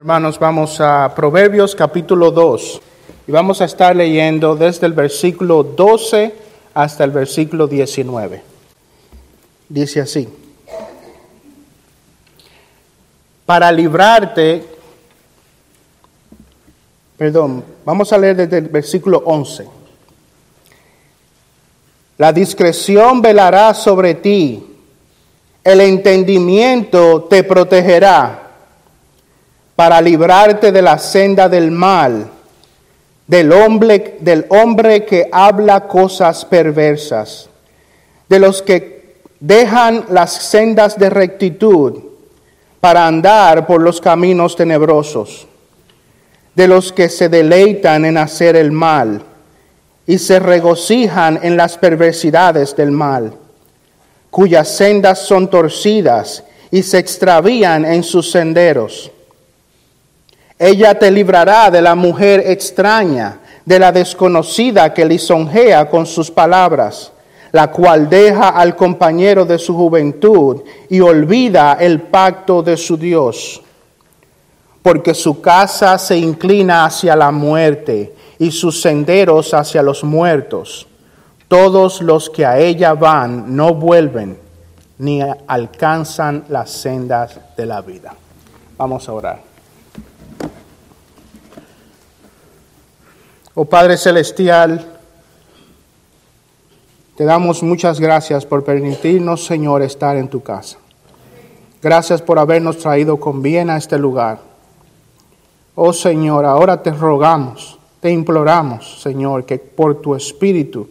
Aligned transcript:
Hermanos, 0.00 0.38
vamos 0.38 0.80
a 0.80 1.12
Proverbios 1.12 1.74
capítulo 1.74 2.30
2 2.30 2.80
y 3.26 3.32
vamos 3.32 3.60
a 3.60 3.64
estar 3.64 3.96
leyendo 3.96 4.54
desde 4.54 4.86
el 4.86 4.92
versículo 4.92 5.64
12 5.64 6.32
hasta 6.72 7.02
el 7.02 7.10
versículo 7.10 7.66
19. 7.66 8.40
Dice 9.68 10.00
así, 10.00 10.28
para 13.44 13.72
librarte, 13.72 14.64
perdón, 17.16 17.64
vamos 17.84 18.12
a 18.12 18.18
leer 18.18 18.36
desde 18.36 18.58
el 18.58 18.68
versículo 18.68 19.24
11. 19.26 19.66
La 22.18 22.32
discreción 22.32 23.20
velará 23.20 23.74
sobre 23.74 24.14
ti, 24.14 24.64
el 25.64 25.80
entendimiento 25.80 27.24
te 27.24 27.42
protegerá 27.42 28.44
para 29.78 30.00
librarte 30.00 30.72
de 30.72 30.82
la 30.82 30.98
senda 30.98 31.48
del 31.48 31.70
mal, 31.70 32.28
del 33.28 33.52
hombre, 33.52 34.16
del 34.18 34.44
hombre 34.48 35.04
que 35.04 35.28
habla 35.30 35.86
cosas 35.86 36.44
perversas, 36.44 37.48
de 38.28 38.40
los 38.40 38.60
que 38.60 39.20
dejan 39.38 40.06
las 40.08 40.32
sendas 40.32 40.98
de 40.98 41.10
rectitud 41.10 41.96
para 42.80 43.06
andar 43.06 43.68
por 43.68 43.80
los 43.80 44.00
caminos 44.00 44.56
tenebrosos, 44.56 45.46
de 46.56 46.66
los 46.66 46.92
que 46.92 47.08
se 47.08 47.28
deleitan 47.28 48.04
en 48.04 48.18
hacer 48.18 48.56
el 48.56 48.72
mal 48.72 49.22
y 50.08 50.18
se 50.18 50.40
regocijan 50.40 51.38
en 51.40 51.56
las 51.56 51.78
perversidades 51.78 52.74
del 52.74 52.90
mal, 52.90 53.32
cuyas 54.28 54.76
sendas 54.76 55.20
son 55.20 55.48
torcidas 55.48 56.42
y 56.72 56.82
se 56.82 56.98
extravían 56.98 57.84
en 57.84 58.02
sus 58.02 58.28
senderos 58.32 59.12
ella 60.58 60.98
te 60.98 61.10
librará 61.10 61.70
de 61.70 61.80
la 61.80 61.94
mujer 61.94 62.42
extraña, 62.46 63.38
de 63.64 63.78
la 63.78 63.92
desconocida 63.92 64.92
que 64.92 65.04
lisonjea 65.04 65.88
con 65.88 66.04
sus 66.04 66.30
palabras, 66.30 67.12
la 67.52 67.70
cual 67.70 68.08
deja 68.08 68.48
al 68.48 68.74
compañero 68.74 69.44
de 69.44 69.58
su 69.58 69.76
juventud 69.76 70.62
y 70.88 71.00
olvida 71.00 71.76
el 71.78 72.02
pacto 72.02 72.62
de 72.62 72.76
su 72.76 72.96
Dios. 72.96 73.62
Porque 74.82 75.14
su 75.14 75.40
casa 75.40 75.96
se 75.98 76.16
inclina 76.16 76.84
hacia 76.84 77.14
la 77.14 77.30
muerte 77.30 78.14
y 78.38 78.50
sus 78.50 78.80
senderos 78.80 79.54
hacia 79.54 79.82
los 79.82 80.02
muertos. 80.02 80.86
Todos 81.46 82.02
los 82.02 82.28
que 82.28 82.44
a 82.44 82.58
ella 82.58 82.94
van 82.94 83.54
no 83.54 83.74
vuelven 83.74 84.38
ni 84.98 85.20
alcanzan 85.46 86.44
las 86.48 86.70
sendas 86.70 87.38
de 87.56 87.66
la 87.66 87.80
vida. 87.80 88.14
Vamos 88.76 89.08
a 89.08 89.12
orar. 89.12 89.47
Oh 93.60 93.64
Padre 93.64 93.96
Celestial, 93.96 94.86
te 97.16 97.24
damos 97.24 97.60
muchas 97.64 97.98
gracias 97.98 98.46
por 98.46 98.62
permitirnos, 98.62 99.46
Señor, 99.46 99.82
estar 99.82 100.16
en 100.16 100.28
tu 100.28 100.44
casa. 100.44 100.78
Gracias 101.82 102.22
por 102.22 102.38
habernos 102.38 102.78
traído 102.78 103.18
con 103.18 103.42
bien 103.42 103.68
a 103.68 103.76
este 103.76 103.98
lugar. 103.98 104.38
Oh 105.74 105.92
Señor, 105.92 106.44
ahora 106.44 106.80
te 106.84 106.92
rogamos, 106.92 107.80
te 107.98 108.12
imploramos, 108.12 109.02
Señor, 109.02 109.44
que 109.44 109.58
por 109.58 110.00
tu 110.00 110.14
Espíritu 110.14 110.88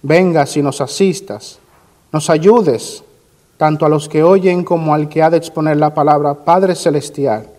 vengas 0.00 0.56
y 0.56 0.62
nos 0.62 0.80
asistas, 0.80 1.58
nos 2.10 2.30
ayudes, 2.30 3.04
tanto 3.58 3.84
a 3.84 3.90
los 3.90 4.08
que 4.08 4.22
oyen 4.22 4.64
como 4.64 4.94
al 4.94 5.10
que 5.10 5.22
ha 5.22 5.28
de 5.28 5.36
exponer 5.36 5.76
la 5.76 5.92
palabra. 5.92 6.32
Padre 6.32 6.74
Celestial, 6.74 7.50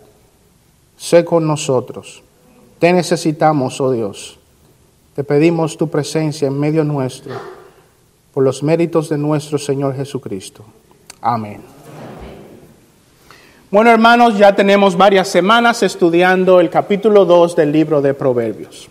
sé 0.96 1.24
con 1.24 1.46
nosotros 1.46 2.24
te 2.78 2.92
necesitamos, 2.92 3.80
oh 3.80 3.90
Dios. 3.90 4.38
Te 5.14 5.24
pedimos 5.24 5.76
tu 5.76 5.88
presencia 5.88 6.48
en 6.48 6.58
medio 6.58 6.84
nuestro, 6.84 7.34
por 8.32 8.42
los 8.42 8.62
méritos 8.62 9.08
de 9.08 9.18
nuestro 9.18 9.58
Señor 9.58 9.94
Jesucristo. 9.94 10.64
Amén. 11.20 11.60
Bueno, 13.70 13.90
hermanos, 13.90 14.38
ya 14.38 14.54
tenemos 14.54 14.96
varias 14.96 15.28
semanas 15.28 15.82
estudiando 15.82 16.60
el 16.60 16.70
capítulo 16.70 17.24
2 17.24 17.56
del 17.56 17.72
libro 17.72 18.00
de 18.00 18.14
Proverbios. 18.14 18.88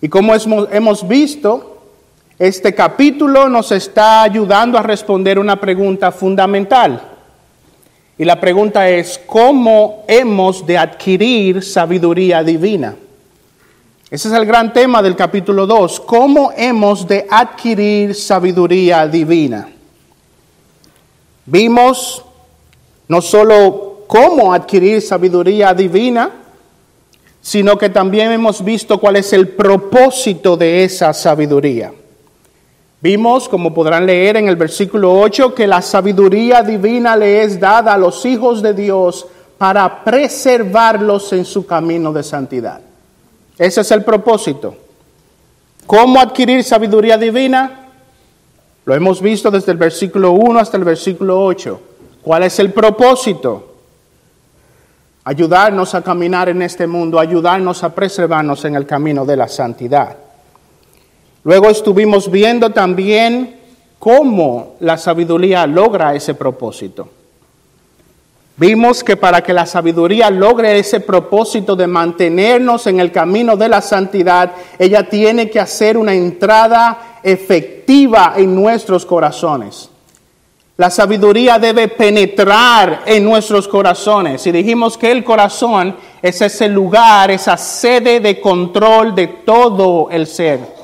Y 0.00 0.08
como 0.08 0.32
hemos 0.34 1.06
visto, 1.06 1.82
este 2.38 2.74
capítulo 2.74 3.48
nos 3.48 3.70
está 3.70 4.22
ayudando 4.22 4.78
a 4.78 4.82
responder 4.82 5.38
una 5.38 5.60
pregunta 5.60 6.10
fundamental. 6.10 7.19
Y 8.20 8.26
la 8.26 8.38
pregunta 8.38 8.86
es, 8.86 9.18
¿cómo 9.24 10.04
hemos 10.06 10.66
de 10.66 10.76
adquirir 10.76 11.62
sabiduría 11.62 12.44
divina? 12.44 12.94
Ese 14.10 14.28
es 14.28 14.34
el 14.34 14.44
gran 14.44 14.74
tema 14.74 15.00
del 15.00 15.16
capítulo 15.16 15.66
2. 15.66 16.00
¿Cómo 16.00 16.52
hemos 16.54 17.08
de 17.08 17.26
adquirir 17.30 18.14
sabiduría 18.14 19.06
divina? 19.06 19.70
Vimos 21.46 22.22
no 23.08 23.22
solo 23.22 24.04
cómo 24.06 24.52
adquirir 24.52 25.00
sabiduría 25.00 25.72
divina, 25.72 26.30
sino 27.40 27.78
que 27.78 27.88
también 27.88 28.32
hemos 28.32 28.62
visto 28.62 28.98
cuál 29.00 29.16
es 29.16 29.32
el 29.32 29.48
propósito 29.48 30.58
de 30.58 30.84
esa 30.84 31.14
sabiduría. 31.14 31.90
Vimos, 33.02 33.48
como 33.48 33.72
podrán 33.72 34.04
leer 34.04 34.36
en 34.36 34.48
el 34.48 34.56
versículo 34.56 35.18
8, 35.18 35.54
que 35.54 35.66
la 35.66 35.80
sabiduría 35.80 36.62
divina 36.62 37.16
le 37.16 37.42
es 37.42 37.58
dada 37.58 37.94
a 37.94 37.98
los 37.98 38.26
hijos 38.26 38.60
de 38.60 38.74
Dios 38.74 39.26
para 39.56 40.04
preservarlos 40.04 41.32
en 41.32 41.46
su 41.46 41.64
camino 41.64 42.12
de 42.12 42.22
santidad. 42.22 42.80
Ese 43.56 43.80
es 43.80 43.90
el 43.90 44.04
propósito. 44.04 44.76
¿Cómo 45.86 46.20
adquirir 46.20 46.62
sabiduría 46.62 47.16
divina? 47.16 47.88
Lo 48.84 48.94
hemos 48.94 49.20
visto 49.22 49.50
desde 49.50 49.72
el 49.72 49.78
versículo 49.78 50.32
1 50.32 50.60
hasta 50.60 50.76
el 50.76 50.84
versículo 50.84 51.42
8. 51.42 51.80
¿Cuál 52.22 52.42
es 52.42 52.58
el 52.58 52.72
propósito? 52.72 53.76
Ayudarnos 55.24 55.94
a 55.94 56.02
caminar 56.02 56.50
en 56.50 56.60
este 56.62 56.86
mundo, 56.86 57.18
ayudarnos 57.18 57.82
a 57.82 57.94
preservarnos 57.94 58.64
en 58.66 58.74
el 58.74 58.86
camino 58.86 59.24
de 59.24 59.36
la 59.36 59.48
santidad. 59.48 60.16
Luego 61.44 61.68
estuvimos 61.70 62.30
viendo 62.30 62.70
también 62.70 63.56
cómo 63.98 64.76
la 64.80 64.98
sabiduría 64.98 65.66
logra 65.66 66.14
ese 66.14 66.34
propósito. 66.34 67.08
Vimos 68.56 69.02
que 69.02 69.16
para 69.16 69.42
que 69.42 69.54
la 69.54 69.64
sabiduría 69.64 70.28
logre 70.28 70.78
ese 70.78 71.00
propósito 71.00 71.74
de 71.74 71.86
mantenernos 71.86 72.86
en 72.86 73.00
el 73.00 73.10
camino 73.10 73.56
de 73.56 73.70
la 73.70 73.80
santidad, 73.80 74.52
ella 74.78 75.08
tiene 75.08 75.48
que 75.48 75.58
hacer 75.58 75.96
una 75.96 76.12
entrada 76.12 77.20
efectiva 77.22 78.34
en 78.36 78.54
nuestros 78.54 79.06
corazones. 79.06 79.88
La 80.76 80.90
sabiduría 80.90 81.58
debe 81.58 81.88
penetrar 81.88 83.02
en 83.06 83.24
nuestros 83.24 83.66
corazones. 83.66 84.46
Y 84.46 84.52
dijimos 84.52 84.98
que 84.98 85.10
el 85.10 85.24
corazón 85.24 85.96
es 86.20 86.40
ese 86.42 86.68
lugar, 86.68 87.30
esa 87.30 87.56
sede 87.56 88.20
de 88.20 88.40
control 88.40 89.14
de 89.14 89.26
todo 89.26 90.08
el 90.10 90.26
ser. 90.26 90.79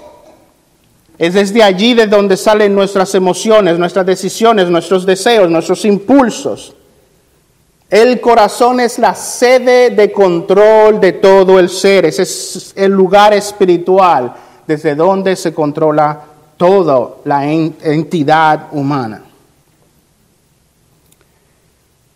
Es 1.19 1.34
desde 1.34 1.62
allí 1.62 1.94
de 1.94 2.06
donde 2.06 2.37
salen 2.37 2.75
nuestras 2.75 3.15
emociones, 3.15 3.78
nuestras 3.78 4.04
decisiones, 4.04 4.69
nuestros 4.69 5.06
deseos, 5.06 5.50
nuestros 5.50 5.84
impulsos. 5.84 6.75
El 7.88 8.21
corazón 8.21 8.81
es 8.81 8.99
la 8.99 9.15
sede 9.15 9.91
de 9.91 10.12
control 10.12 11.00
de 11.00 11.12
todo 11.12 11.59
el 11.59 11.69
ser, 11.69 12.04
es 12.04 12.72
el 12.77 12.93
lugar 12.93 13.32
espiritual 13.32 14.34
desde 14.66 14.94
donde 14.94 15.37
se 15.37 15.54
controla 15.54 16.21
toda 16.56 17.16
la 17.25 17.44
entidad 17.47 18.69
humana. 18.72 19.22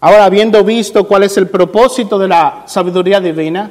Ahora, 0.01 0.25
habiendo 0.25 0.65
visto 0.65 1.07
cuál 1.07 1.25
es 1.25 1.37
el 1.37 1.49
propósito 1.49 2.19
de 2.19 2.27
la 2.27 2.65
sabiduría 2.67 3.21
divina, 3.21 3.71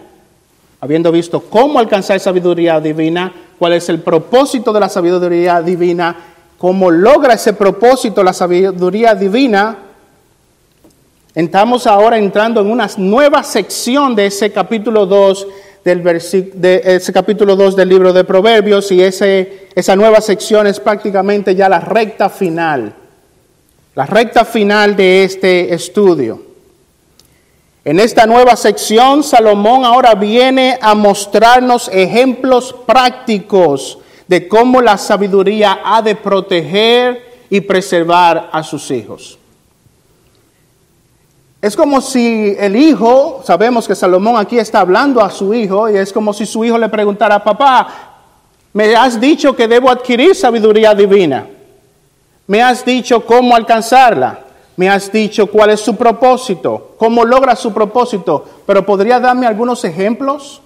habiendo 0.79 1.11
visto 1.11 1.41
cómo 1.41 1.79
alcanzar 1.79 2.19
sabiduría 2.19 2.79
divina, 2.79 3.33
cuál 3.59 3.73
es 3.73 3.89
el 3.89 3.99
propósito 3.99 4.71
de 4.71 4.79
la 4.79 4.87
sabiduría 4.87 5.61
divina, 5.61 6.15
cómo 6.57 6.89
logra 6.89 7.33
ese 7.33 7.51
propósito 7.53 8.23
la 8.23 8.31
sabiduría 8.31 9.13
divina, 9.13 9.77
estamos 11.35 11.85
ahora 11.85 12.17
entrando 12.17 12.61
en 12.61 12.71
una 12.71 12.89
nueva 12.97 13.43
sección 13.43 14.15
de 14.15 14.27
ese 14.27 14.51
capítulo 14.51 15.05
2 15.05 15.47
del, 15.83 16.03
de 16.03 16.81
ese 16.85 17.11
capítulo 17.11 17.57
2 17.57 17.75
del 17.75 17.89
libro 17.89 18.13
de 18.13 18.23
Proverbios 18.23 18.91
y 18.93 19.01
ese, 19.01 19.67
esa 19.75 19.95
nueva 19.95 20.21
sección 20.21 20.65
es 20.65 20.79
prácticamente 20.79 21.53
ya 21.53 21.67
la 21.67 21.81
recta 21.81 22.29
final, 22.29 22.93
la 23.93 24.05
recta 24.05 24.45
final 24.45 24.95
de 24.95 25.25
este 25.25 25.73
estudio. 25.73 26.48
En 27.85 27.99
esta 27.99 28.25
nueva 28.25 28.55
sección, 28.55 29.23
Salomón 29.23 29.85
ahora 29.85 30.13
viene 30.13 30.77
a 30.81 30.93
mostrarnos 30.95 31.89
ejemplos 31.93 32.75
prácticos 32.85 33.99
de 34.27 34.47
cómo 34.47 34.81
la 34.81 34.97
sabiduría 34.97 35.79
ha 35.83 36.01
de 36.01 36.15
proteger 36.15 37.45
y 37.49 37.61
preservar 37.61 38.49
a 38.51 38.63
sus 38.63 38.91
hijos. 38.91 39.39
Es 41.61 41.75
como 41.75 41.99
si 41.99 42.55
el 42.57 42.75
hijo, 42.75 43.41
sabemos 43.45 43.87
que 43.87 43.95
Salomón 43.95 44.37
aquí 44.37 44.59
está 44.59 44.81
hablando 44.81 45.21
a 45.21 45.29
su 45.29 45.53
hijo, 45.53 45.89
y 45.89 45.97
es 45.97 46.13
como 46.13 46.33
si 46.33 46.45
su 46.45 46.63
hijo 46.63 46.77
le 46.77 46.89
preguntara, 46.89 47.43
papá, 47.43 47.87
me 48.73 48.95
has 48.95 49.19
dicho 49.19 49.55
que 49.55 49.67
debo 49.67 49.89
adquirir 49.89 50.35
sabiduría 50.35 50.93
divina. 50.93 51.47
Me 52.45 52.61
has 52.61 52.85
dicho 52.85 53.25
cómo 53.25 53.55
alcanzarla. 53.55 54.39
Me 54.79 54.87
has 54.87 55.11
dicho 55.11 55.47
cuál 55.47 55.71
es 55.71 55.81
su 55.81 55.97
propósito, 55.97 56.91
cómo 56.97 57.25
logra 57.25 57.53
su 57.53 57.73
propósito. 57.73 58.45
Pero 58.65 58.85
¿podría 58.85 59.19
darme 59.19 59.45
algunos 59.45 59.83
ejemplos 59.83 60.61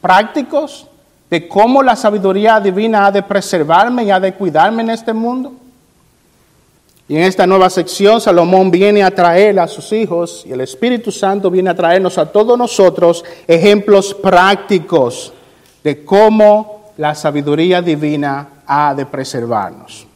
prácticos 0.00 0.86
de 1.28 1.46
cómo 1.46 1.82
la 1.82 1.94
sabiduría 1.94 2.60
divina 2.60 3.04
ha 3.04 3.12
de 3.12 3.22
preservarme 3.22 4.04
y 4.04 4.10
ha 4.10 4.18
de 4.18 4.32
cuidarme 4.32 4.84
en 4.84 4.88
este 4.88 5.12
mundo? 5.12 5.52
Y 7.08 7.16
en 7.16 7.24
esta 7.24 7.46
nueva 7.46 7.68
sección, 7.68 8.22
Salomón 8.22 8.70
viene 8.70 9.02
a 9.02 9.14
traer 9.14 9.60
a 9.60 9.68
sus 9.68 9.92
hijos 9.92 10.44
y 10.46 10.52
el 10.52 10.62
Espíritu 10.62 11.12
Santo 11.12 11.50
viene 11.50 11.68
a 11.68 11.76
traernos 11.76 12.16
a 12.16 12.24
todos 12.24 12.56
nosotros 12.56 13.22
ejemplos 13.46 14.14
prácticos 14.14 15.34
de 15.84 16.06
cómo 16.06 16.92
la 16.96 17.14
sabiduría 17.14 17.82
divina 17.82 18.48
ha 18.66 18.94
de 18.94 19.04
preservarnos. 19.04 20.07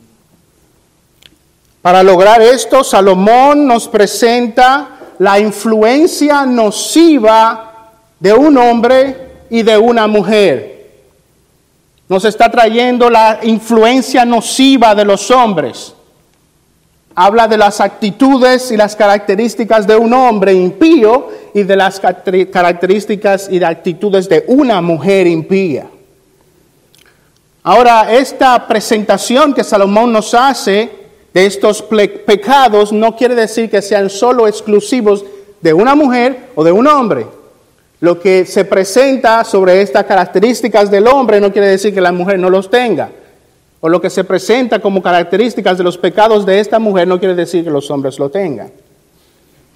Para 1.83 2.03
lograr 2.03 2.41
esto, 2.41 2.83
Salomón 2.85 3.67
nos 3.67 3.89
presenta 3.89 4.89
la 5.19 5.39
influencia 5.39 6.47
nociva 6.47 7.91
de 8.19 8.33
un 8.33 8.57
hombre 8.57 9.17
y 9.51 9.63
de 9.63 9.77
una 9.77 10.07
mujer. 10.07 10.91
Nos 12.09 12.25
está 12.25 12.51
trayendo 12.51 13.11
la 13.11 13.41
influencia 13.43 14.25
nociva 14.25 14.95
de 14.95 15.05
los 15.05 15.31
hombres 15.31 15.95
habla 17.15 17.49
de 17.49 17.59
las 17.59 17.81
actitudes 17.81 18.71
y 18.71 18.77
las 18.77 18.97
características 18.97 19.87
de 19.87 19.97
un 19.97 20.13
hombre 20.13 20.53
impío 20.55 21.29
y 21.55 21.63
de 21.63 21.77
las 21.77 22.01
características 22.01 23.49
y 23.51 23.59
de 23.59 23.67
actitudes 23.67 24.29
de 24.29 24.45
una 24.49 24.81
mujer 24.81 25.27
impía. 25.27 25.87
Ahora, 27.63 28.13
esta 28.13 28.67
presentación 28.67 29.55
que 29.55 29.63
Salomón 29.63 30.13
nos 30.13 30.35
hace 30.35 31.02
de 31.33 31.47
estos 31.47 31.83
pecados 32.27 32.93
no 32.93 33.17
quiere 33.17 33.35
decir 33.35 33.71
que 33.71 33.83
sean 33.83 34.11
solo 34.11 34.47
exclusivos 34.47 35.25
de 35.61 35.73
una 35.73 35.95
mujer 35.95 36.49
o 36.55 36.65
de 36.65 36.73
un 36.73 36.87
hombre. 36.87 37.27
Lo 38.01 38.21
que 38.21 38.45
se 38.47 38.65
presenta 38.65 39.45
sobre 39.45 39.81
estas 39.81 40.05
características 40.05 40.91
del 40.91 41.07
hombre 41.07 41.41
no 41.41 41.53
quiere 41.53 41.69
decir 41.69 41.95
que 41.95 42.01
la 42.01 42.13
mujer 42.13 42.39
no 42.39 42.51
los 42.51 42.69
tenga 42.69 43.11
o 43.85 43.89
lo 43.89 44.01
que 44.01 44.11
se 44.11 44.23
presenta 44.23 44.79
como 44.79 45.03
características 45.03 45.77
de 45.77 45.83
los 45.83 45.99
pecados 45.99 46.47
de 46.47 46.61
esta 46.61 46.79
mujer 46.79 47.09
no 47.09 47.19
quiere 47.19 47.35
decir 47.35 47.65
que 47.65 47.71
los 47.71 47.91
hombres 47.91 48.17
lo 48.17 48.31
tengan. 48.31 48.71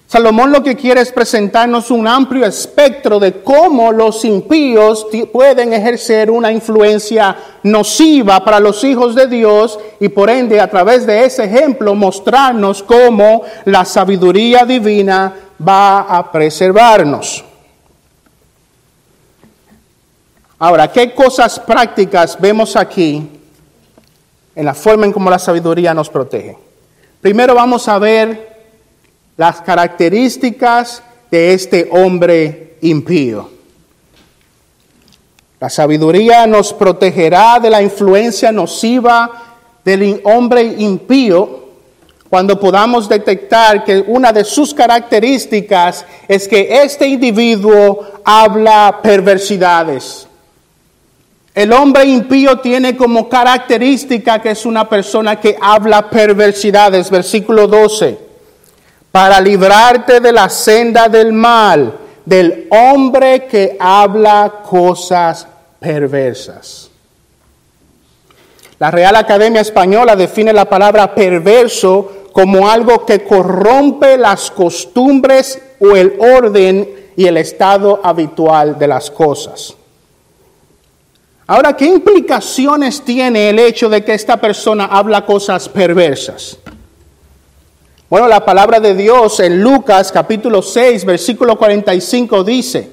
Salomón 0.07 0.53
lo 0.53 0.63
que 0.63 0.77
quiere 0.77 1.01
es 1.01 1.11
presentarnos 1.11 1.91
un 1.91 2.07
amplio 2.07 2.45
espectro 2.45 3.19
de 3.19 3.41
cómo 3.41 3.91
los 3.91 4.23
impíos 4.23 5.05
pueden 5.33 5.73
ejercer 5.73 6.31
una 6.31 6.51
influencia 6.51 7.35
nociva 7.63 8.43
para 8.43 8.61
los 8.61 8.83
hijos 8.85 9.15
de 9.15 9.27
Dios 9.27 9.77
y 9.99 10.07
por 10.07 10.29
ende 10.29 10.61
a 10.61 10.69
través 10.69 11.05
de 11.05 11.25
ese 11.25 11.43
ejemplo 11.43 11.93
mostrarnos 11.93 12.81
cómo 12.83 13.43
la 13.65 13.83
sabiduría 13.83 14.63
divina 14.63 15.33
va 15.67 15.99
a 16.01 16.31
preservarnos. 16.31 17.43
Ahora, 20.59 20.91
¿qué 20.91 21.13
cosas 21.13 21.59
prácticas 21.59 22.39
vemos 22.39 22.77
aquí 22.77 23.37
en 24.57 24.65
la 24.65 24.73
forma 24.73 25.05
en 25.05 25.13
cómo 25.13 25.29
la 25.29 25.37
sabiduría 25.37 25.93
nos 25.93 26.09
protege. 26.09 26.57
Primero 27.21 27.53
vamos 27.53 27.87
a 27.87 27.99
ver 27.99 28.56
las 29.37 29.61
características 29.61 31.03
de 31.29 31.53
este 31.53 31.87
hombre 31.91 32.77
impío. 32.81 33.49
La 35.59 35.69
sabiduría 35.69 36.45
nos 36.45 36.73
protegerá 36.73 37.59
de 37.59 37.69
la 37.69 37.81
influencia 37.81 38.51
nociva 38.51 39.55
del 39.83 40.21
hombre 40.23 40.63
impío 40.63 41.65
cuando 42.29 42.59
podamos 42.59 43.07
detectar 43.07 43.83
que 43.83 44.03
una 44.05 44.33
de 44.33 44.43
sus 44.43 44.73
características 44.73 46.05
es 46.27 46.47
que 46.47 46.83
este 46.83 47.07
individuo 47.07 48.05
habla 48.23 48.99
perversidades. 49.01 50.27
El 51.55 51.71
hombre 51.73 52.05
impío 52.05 52.59
tiene 52.59 52.95
como 52.95 53.27
característica 53.29 54.41
que 54.41 54.51
es 54.51 54.65
una 54.65 54.87
persona 54.87 55.39
que 55.39 55.57
habla 55.59 56.09
perversidades, 56.09 57.09
versículo 57.09 57.67
12, 57.67 58.26
para 59.11 59.39
librarte 59.39 60.19
de 60.19 60.31
la 60.31 60.49
senda 60.49 61.07
del 61.09 61.33
mal, 61.33 61.97
del 62.25 62.67
hombre 62.69 63.47
que 63.47 63.77
habla 63.79 64.61
cosas 64.63 65.47
perversas. 65.79 66.89
La 68.79 68.91
Real 68.91 69.15
Academia 69.15 69.61
Española 69.61 70.15
define 70.15 70.53
la 70.53 70.65
palabra 70.65 71.15
perverso 71.15 72.27
como 72.31 72.69
algo 72.69 73.05
que 73.05 73.23
corrompe 73.23 74.17
las 74.17 74.51
costumbres 74.51 75.59
o 75.79 75.95
el 75.95 76.15
orden 76.19 76.87
y 77.15 77.25
el 77.25 77.37
estado 77.37 77.99
habitual 78.03 78.77
de 78.77 78.87
las 78.87 79.09
cosas. 79.09 79.73
Ahora, 81.47 81.75
¿qué 81.75 81.85
implicaciones 81.85 83.01
tiene 83.01 83.49
el 83.49 83.57
hecho 83.57 83.89
de 83.89 84.03
que 84.03 84.13
esta 84.13 84.37
persona 84.37 84.85
habla 84.85 85.25
cosas 85.25 85.67
perversas? 85.67 86.59
Bueno, 88.09 88.29
la 88.29 88.45
palabra 88.45 88.79
de 88.79 88.95
Dios 88.95 89.41
en 89.41 89.61
Lucas 89.61 90.13
capítulo 90.13 90.61
6, 90.61 91.03
versículo 91.03 91.57
45 91.57 92.41
dice, 92.45 92.89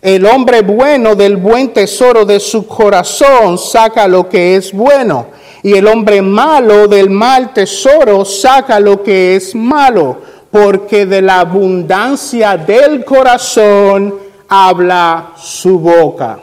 el 0.00 0.24
hombre 0.24 0.62
bueno 0.62 1.14
del 1.14 1.36
buen 1.36 1.74
tesoro 1.74 2.24
de 2.24 2.40
su 2.40 2.66
corazón 2.66 3.58
saca 3.58 4.08
lo 4.08 4.30
que 4.30 4.56
es 4.56 4.72
bueno, 4.72 5.26
y 5.62 5.74
el 5.74 5.86
hombre 5.86 6.22
malo 6.22 6.88
del 6.88 7.10
mal 7.10 7.52
tesoro 7.52 8.24
saca 8.24 8.80
lo 8.80 9.02
que 9.02 9.36
es 9.36 9.54
malo, 9.54 10.22
porque 10.50 11.04
de 11.04 11.20
la 11.20 11.40
abundancia 11.40 12.56
del 12.56 13.04
corazón 13.04 14.14
habla 14.48 15.32
su 15.36 15.78
boca. 15.78 16.38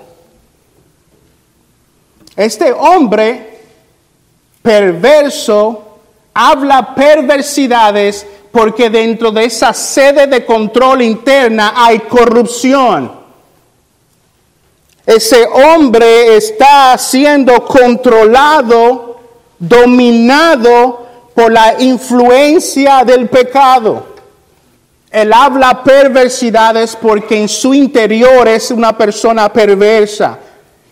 Este 2.36 2.72
hombre 2.72 3.60
perverso 4.62 5.83
habla 6.34 6.96
perversidades 6.96 8.26
porque 8.52 8.90
dentro 8.90 9.32
de 9.32 9.46
esa 9.46 9.74
sede 9.74 10.28
de 10.28 10.46
control 10.46 11.02
interna 11.02 11.74
hay 11.76 12.00
corrupción. 12.00 13.12
Ese 15.06 15.46
hombre 15.46 16.38
está 16.38 16.98
siendo 16.98 17.66
controlado, 17.66 19.20
dominado 19.60 21.06
por 21.34 21.52
la 21.52 21.76
influencia 21.80 23.04
del 23.04 23.28
pecado. 23.28 24.14
Él 25.12 25.32
habla 25.34 25.84
perversidades 25.84 26.96
porque 26.96 27.40
en 27.42 27.50
su 27.50 27.74
interior 27.74 28.48
es 28.48 28.72
una 28.72 28.98
persona 28.98 29.52
perversa. 29.52 30.40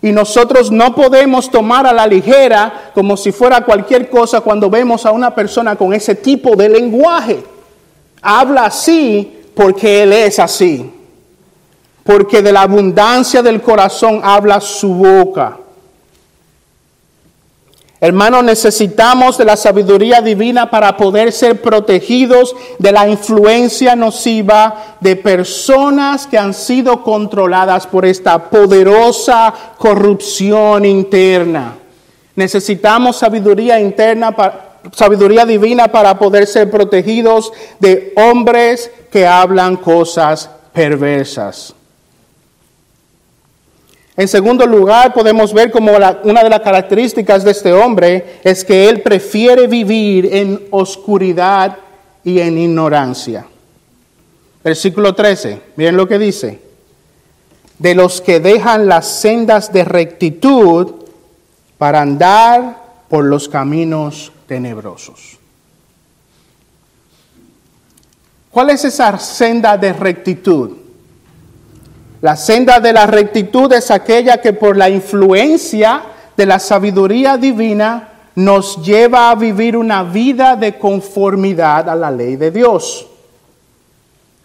Y 0.01 0.11
nosotros 0.11 0.71
no 0.71 0.95
podemos 0.95 1.49
tomar 1.51 1.85
a 1.85 1.93
la 1.93 2.07
ligera 2.07 2.91
como 2.93 3.15
si 3.15 3.31
fuera 3.31 3.63
cualquier 3.63 4.09
cosa 4.09 4.41
cuando 4.41 4.69
vemos 4.69 5.05
a 5.05 5.11
una 5.11 5.33
persona 5.35 5.75
con 5.75 5.93
ese 5.93 6.15
tipo 6.15 6.55
de 6.55 6.69
lenguaje. 6.69 7.43
Habla 8.21 8.65
así 8.65 9.41
porque 9.53 10.03
Él 10.03 10.13
es 10.13 10.39
así. 10.39 10.91
Porque 12.03 12.41
de 12.41 12.51
la 12.51 12.63
abundancia 12.63 13.43
del 13.43 13.61
corazón 13.61 14.21
habla 14.23 14.59
su 14.59 14.93
boca. 14.95 15.57
Hermanos, 18.03 18.43
necesitamos 18.43 19.37
de 19.37 19.45
la 19.45 19.55
sabiduría 19.55 20.23
divina 20.23 20.71
para 20.71 20.97
poder 20.97 21.31
ser 21.31 21.61
protegidos 21.61 22.55
de 22.79 22.91
la 22.91 23.07
influencia 23.07 23.95
nociva 23.95 24.97
de 24.99 25.15
personas 25.15 26.25
que 26.25 26.39
han 26.39 26.55
sido 26.55 27.03
controladas 27.03 27.85
por 27.85 28.03
esta 28.07 28.49
poderosa 28.49 29.53
corrupción 29.77 30.83
interna. 30.83 31.75
Necesitamos 32.35 33.17
sabiduría 33.17 33.79
interna, 33.79 34.35
sabiduría 34.93 35.45
divina 35.45 35.89
para 35.89 36.17
poder 36.17 36.47
ser 36.47 36.71
protegidos 36.71 37.53
de 37.79 38.13
hombres 38.15 38.89
que 39.11 39.27
hablan 39.27 39.77
cosas 39.77 40.49
perversas. 40.73 41.75
En 44.17 44.27
segundo 44.27 44.65
lugar, 44.65 45.13
podemos 45.13 45.53
ver 45.53 45.71
como 45.71 45.93
una 45.93 46.43
de 46.43 46.49
las 46.49 46.59
características 46.59 47.43
de 47.43 47.51
este 47.51 47.71
hombre 47.71 48.39
es 48.43 48.65
que 48.65 48.89
él 48.89 49.01
prefiere 49.01 49.67
vivir 49.67 50.27
en 50.33 50.67
oscuridad 50.71 51.77
y 52.23 52.39
en 52.39 52.57
ignorancia. 52.57 53.45
Versículo 54.63 55.15
13, 55.15 55.61
miren 55.77 55.95
lo 55.95 56.07
que 56.07 56.19
dice. 56.19 56.59
De 57.79 57.95
los 57.95 58.21
que 58.21 58.39
dejan 58.39 58.87
las 58.87 59.07
sendas 59.07 59.71
de 59.73 59.85
rectitud 59.85 60.93
para 61.77 62.01
andar 62.01 62.83
por 63.09 63.25
los 63.25 63.49
caminos 63.49 64.31
tenebrosos. 64.45 65.39
¿Cuál 68.51 68.69
es 68.69 68.83
esa 68.83 69.17
senda 69.17 69.77
de 69.77 69.93
rectitud? 69.93 70.80
La 72.21 72.35
senda 72.35 72.79
de 72.79 72.93
la 72.93 73.07
rectitud 73.07 73.73
es 73.73 73.89
aquella 73.89 74.39
que 74.39 74.53
por 74.53 74.77
la 74.77 74.89
influencia 74.89 76.03
de 76.37 76.45
la 76.45 76.59
sabiduría 76.59 77.35
divina 77.37 78.09
nos 78.35 78.83
lleva 78.83 79.31
a 79.31 79.35
vivir 79.35 79.75
una 79.75 80.03
vida 80.03 80.55
de 80.55 80.77
conformidad 80.77 81.89
a 81.89 81.95
la 81.95 82.11
ley 82.11 82.35
de 82.35 82.51
Dios. 82.51 83.07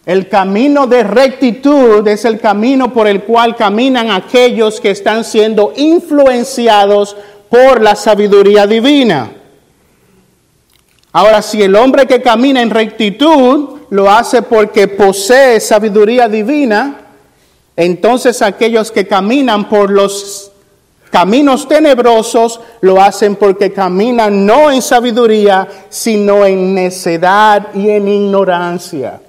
El 0.07 0.29
camino 0.29 0.87
de 0.87 1.03
rectitud 1.03 2.07
es 2.09 2.25
el 2.25 2.41
camino 2.41 2.93
por 2.93 3.09
el 3.09 3.25
cual 3.25 3.57
caminan 3.57 4.11
aquellos 4.11 4.81
que 4.81 4.93
están 4.93 5.23
siendo 5.25 5.73
influenciados 5.77 7.15
por 7.51 7.83
la 7.83 7.95
sabiduría 7.95 8.67
divina. 8.67 9.31
Ahora, 11.13 11.43
si 11.43 11.63
el 11.63 11.75
hombre 11.75 12.07
que 12.07 12.23
camina 12.23 12.63
en 12.63 12.71
rectitud 12.71 13.81
lo 13.91 14.11
hace 14.11 14.43
porque 14.43 14.89
posee 14.89 15.61
sabiduría 15.61 16.29
divina, 16.29 17.06
entonces 17.77 18.41
aquellos 18.41 18.91
que 18.91 19.07
caminan 19.07 19.69
por 19.69 19.91
los 19.91 20.51
caminos 21.11 21.69
tenebrosos 21.69 22.61
lo 22.81 23.01
hacen 23.01 23.37
porque 23.37 23.73
caminan 23.73 24.45
no 24.47 24.71
en 24.71 24.83
sabiduría, 24.83 25.69
sino 25.89 26.45
en 26.45 26.75
necedad 26.75 27.69
y 27.75 27.91
en 27.91 28.09
ignorancia. 28.09 29.21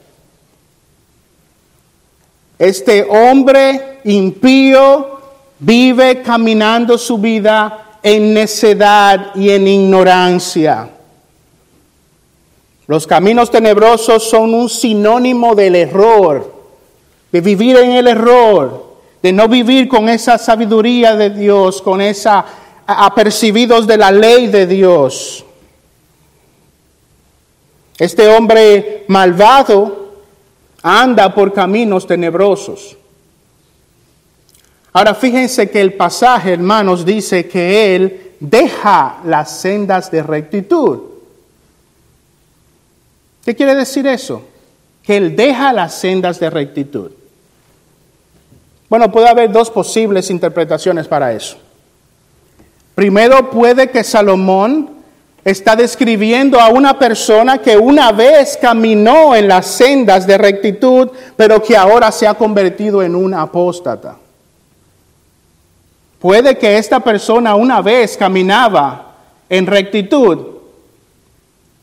Este 2.57 3.03
hombre 3.03 3.99
impío 4.05 5.19
vive 5.59 6.21
caminando 6.21 6.97
su 6.97 7.17
vida 7.17 7.99
en 8.01 8.33
necedad 8.33 9.35
y 9.35 9.49
en 9.49 9.67
ignorancia. 9.67 10.89
Los 12.87 13.05
caminos 13.05 13.51
tenebrosos 13.51 14.23
son 14.23 14.53
un 14.53 14.69
sinónimo 14.69 15.55
del 15.55 15.75
error, 15.75 16.56
de 17.31 17.41
vivir 17.41 17.77
en 17.77 17.91
el 17.91 18.07
error, 18.07 18.85
de 19.21 19.33
no 19.33 19.47
vivir 19.47 19.87
con 19.87 20.09
esa 20.09 20.37
sabiduría 20.37 21.15
de 21.15 21.29
Dios, 21.29 21.81
con 21.81 22.01
esa 22.01 22.45
apercibidos 22.87 23.85
de 23.85 23.97
la 23.97 24.11
ley 24.11 24.47
de 24.47 24.65
Dios. 24.65 25.43
Este 27.97 28.27
hombre 28.29 29.05
malvado 29.07 30.13
anda 30.81 31.33
por 31.33 31.51
caminos 31.51 32.07
tenebrosos. 32.07 32.95
Ahora 34.93 35.13
fíjense 35.13 35.69
que 35.69 35.81
el 35.81 35.93
pasaje, 35.93 36.53
hermanos, 36.53 37.05
dice 37.05 37.47
que 37.47 37.95
él 37.95 38.33
deja 38.39 39.17
las 39.25 39.59
sendas 39.59 40.09
de 40.09 40.23
rectitud. 40.23 40.99
¿Qué 43.43 43.55
quiere 43.55 43.75
decir 43.75 44.07
eso? 44.07 44.43
Que 45.03 45.17
él 45.17 45.35
deja 45.35 45.73
las 45.73 45.93
sendas 45.95 46.39
de 46.39 46.49
rectitud. 46.49 47.11
Bueno, 48.89 49.11
puede 49.11 49.27
haber 49.27 49.51
dos 49.51 49.69
posibles 49.69 50.29
interpretaciones 50.29 51.07
para 51.07 51.33
eso. 51.33 51.57
Primero, 52.95 53.51
puede 53.51 53.89
que 53.89 54.03
Salomón 54.03 54.89
está 55.43 55.75
describiendo 55.75 56.59
a 56.59 56.69
una 56.69 56.97
persona 56.97 57.59
que 57.59 57.77
una 57.77 58.11
vez 58.11 58.57
caminó 58.61 59.35
en 59.35 59.47
las 59.47 59.67
sendas 59.67 60.25
de 60.27 60.37
rectitud, 60.37 61.09
pero 61.35 61.61
que 61.61 61.77
ahora 61.77 62.11
se 62.11 62.27
ha 62.27 62.33
convertido 62.33 63.01
en 63.01 63.15
una 63.15 63.43
apóstata. 63.43 64.17
Puede 66.19 66.57
que 66.57 66.77
esta 66.77 66.99
persona 66.99 67.55
una 67.55 67.81
vez 67.81 68.17
caminaba 68.17 69.13
en 69.49 69.67
rectitud 69.67 70.39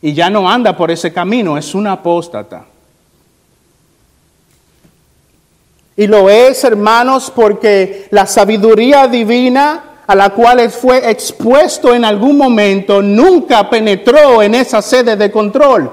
y 0.02 0.12
ya 0.12 0.28
no 0.28 0.50
anda 0.50 0.76
por 0.76 0.90
ese 0.90 1.12
camino, 1.12 1.56
es 1.56 1.74
una 1.74 1.92
apóstata. 1.92 2.66
Y 5.96 6.06
lo 6.06 6.28
es, 6.28 6.64
hermanos, 6.64 7.32
porque 7.34 8.08
la 8.10 8.26
sabiduría 8.26 9.06
divina 9.06 9.94
a 10.06 10.14
la 10.14 10.30
cual 10.30 10.70
fue 10.70 11.10
expuesto 11.10 11.94
en 11.94 12.04
algún 12.04 12.36
momento, 12.36 13.00
nunca 13.00 13.70
penetró 13.70 14.42
en 14.42 14.54
esa 14.54 14.82
sede 14.82 15.16
de 15.16 15.30
control, 15.30 15.90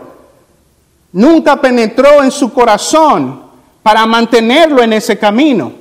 nunca 1.14 1.62
penetró 1.62 2.22
en 2.24 2.32
su 2.32 2.52
corazón 2.52 3.44
para 3.82 4.06
mantenerlo 4.06 4.84
en 4.84 4.94
ese 4.94 5.18
camino. 5.18 5.72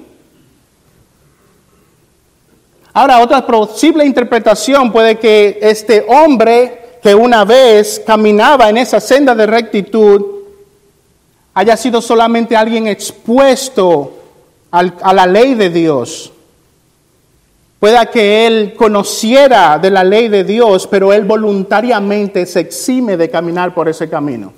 Ahora, 2.92 3.20
otra 3.20 3.46
posible 3.46 4.04
interpretación 4.04 4.92
puede 4.92 5.18
que 5.18 5.58
este 5.62 6.04
hombre 6.08 6.98
que 7.02 7.14
una 7.14 7.44
vez 7.44 8.02
caminaba 8.06 8.68
en 8.68 8.76
esa 8.76 9.00
senda 9.00 9.34
de 9.34 9.46
rectitud 9.46 10.39
haya 11.60 11.76
sido 11.76 12.00
solamente 12.02 12.56
alguien 12.56 12.86
expuesto 12.86 14.16
a 14.70 15.12
la 15.12 15.26
ley 15.26 15.54
de 15.54 15.70
Dios 15.70 16.32
Pueda 17.80 18.04
que 18.04 18.46
él 18.46 18.74
conociera 18.76 19.78
de 19.78 19.90
la 19.90 20.04
ley 20.04 20.28
de 20.28 20.44
Dios, 20.44 20.86
pero 20.86 21.14
él 21.14 21.24
voluntariamente 21.24 22.44
se 22.44 22.60
exime 22.60 23.16
de 23.16 23.30
caminar 23.30 23.72
por 23.72 23.88
ese 23.88 24.06
camino. 24.10 24.52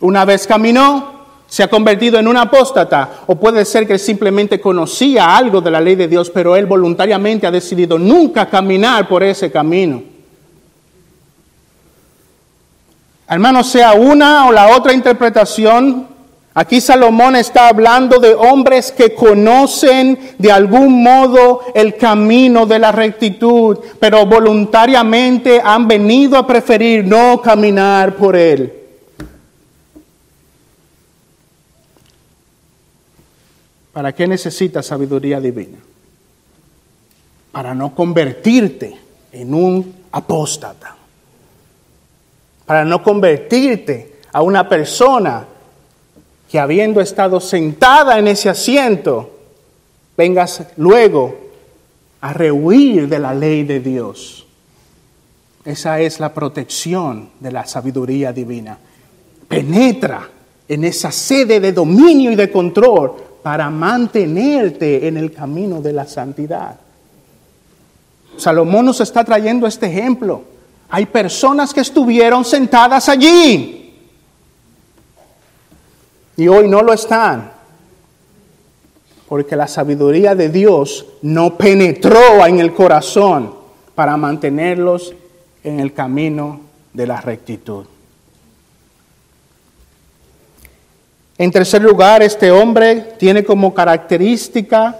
Una 0.00 0.26
vez 0.26 0.46
caminó, 0.46 1.24
se 1.48 1.62
ha 1.62 1.68
convertido 1.68 2.18
en 2.18 2.28
un 2.28 2.36
apóstata, 2.36 3.22
o 3.26 3.36
puede 3.36 3.64
ser 3.64 3.86
que 3.86 3.98
simplemente 3.98 4.60
conocía 4.60 5.34
algo 5.34 5.62
de 5.62 5.70
la 5.70 5.80
ley 5.80 5.96
de 5.96 6.06
Dios, 6.06 6.28
pero 6.28 6.54
él 6.54 6.66
voluntariamente 6.66 7.46
ha 7.46 7.50
decidido 7.50 7.98
nunca 7.98 8.50
caminar 8.50 9.08
por 9.08 9.22
ese 9.22 9.50
camino. 9.50 10.02
Hermano, 13.28 13.62
sea 13.62 13.92
una 13.92 14.46
o 14.46 14.52
la 14.52 14.76
otra 14.76 14.92
interpretación, 14.92 16.08
Aquí 16.58 16.80
Salomón 16.80 17.36
está 17.36 17.68
hablando 17.68 18.18
de 18.18 18.34
hombres 18.34 18.90
que 18.90 19.14
conocen 19.14 20.18
de 20.38 20.50
algún 20.50 21.04
modo 21.04 21.60
el 21.72 21.94
camino 21.94 22.66
de 22.66 22.80
la 22.80 22.90
rectitud, 22.90 23.78
pero 24.00 24.26
voluntariamente 24.26 25.60
han 25.62 25.86
venido 25.86 26.36
a 26.36 26.44
preferir 26.44 27.04
no 27.04 27.40
caminar 27.40 28.16
por 28.16 28.34
él. 28.34 28.72
¿Para 33.92 34.12
qué 34.12 34.26
necesitas 34.26 34.84
sabiduría 34.84 35.40
divina? 35.40 35.78
Para 37.52 37.72
no 37.72 37.94
convertirte 37.94 38.98
en 39.30 39.54
un 39.54 39.94
apóstata. 40.10 40.97
Para 42.68 42.84
no 42.84 43.02
convertirte 43.02 44.18
a 44.30 44.42
una 44.42 44.68
persona 44.68 45.46
que 46.50 46.58
habiendo 46.58 47.00
estado 47.00 47.40
sentada 47.40 48.18
en 48.18 48.28
ese 48.28 48.50
asiento, 48.50 49.30
vengas 50.14 50.64
luego 50.76 51.34
a 52.20 52.34
rehuir 52.34 53.08
de 53.08 53.18
la 53.20 53.32
ley 53.32 53.64
de 53.64 53.80
Dios. 53.80 54.46
Esa 55.64 55.98
es 56.00 56.20
la 56.20 56.34
protección 56.34 57.30
de 57.40 57.52
la 57.52 57.64
sabiduría 57.64 58.34
divina. 58.34 58.76
Penetra 59.48 60.28
en 60.68 60.84
esa 60.84 61.10
sede 61.10 61.60
de 61.60 61.72
dominio 61.72 62.30
y 62.30 62.36
de 62.36 62.50
control 62.50 63.14
para 63.42 63.70
mantenerte 63.70 65.08
en 65.08 65.16
el 65.16 65.32
camino 65.32 65.80
de 65.80 65.94
la 65.94 66.06
santidad. 66.06 66.78
Salomón 68.36 68.84
nos 68.84 69.00
está 69.00 69.24
trayendo 69.24 69.66
este 69.66 69.86
ejemplo. 69.86 70.57
Hay 70.90 71.06
personas 71.06 71.74
que 71.74 71.80
estuvieron 71.80 72.44
sentadas 72.44 73.08
allí 73.08 73.78
y 76.36 76.48
hoy 76.48 76.68
no 76.68 76.82
lo 76.82 76.92
están. 76.92 77.52
Porque 79.28 79.56
la 79.56 79.66
sabiduría 79.66 80.34
de 80.34 80.48
Dios 80.48 81.04
no 81.20 81.58
penetró 81.58 82.46
en 82.46 82.60
el 82.60 82.72
corazón 82.72 83.52
para 83.94 84.16
mantenerlos 84.16 85.12
en 85.62 85.80
el 85.80 85.92
camino 85.92 86.60
de 86.94 87.06
la 87.06 87.20
rectitud. 87.20 87.84
En 91.36 91.50
tercer 91.50 91.82
lugar, 91.82 92.22
este 92.22 92.50
hombre 92.50 93.14
tiene 93.18 93.44
como 93.44 93.74
característica 93.74 94.96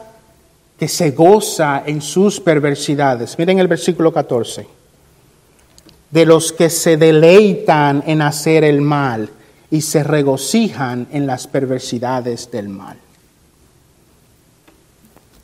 que 0.78 0.88
se 0.88 1.12
goza 1.12 1.82
en 1.86 2.02
sus 2.02 2.38
perversidades. 2.38 3.38
Miren 3.38 3.58
el 3.58 3.66
versículo 3.68 4.12
14. 4.12 4.77
De 6.10 6.24
los 6.24 6.52
que 6.52 6.70
se 6.70 6.96
deleitan 6.96 8.02
en 8.06 8.22
hacer 8.22 8.64
el 8.64 8.80
mal 8.80 9.30
y 9.70 9.82
se 9.82 10.02
regocijan 10.02 11.06
en 11.12 11.26
las 11.26 11.46
perversidades 11.46 12.50
del 12.50 12.68
mal. 12.68 12.96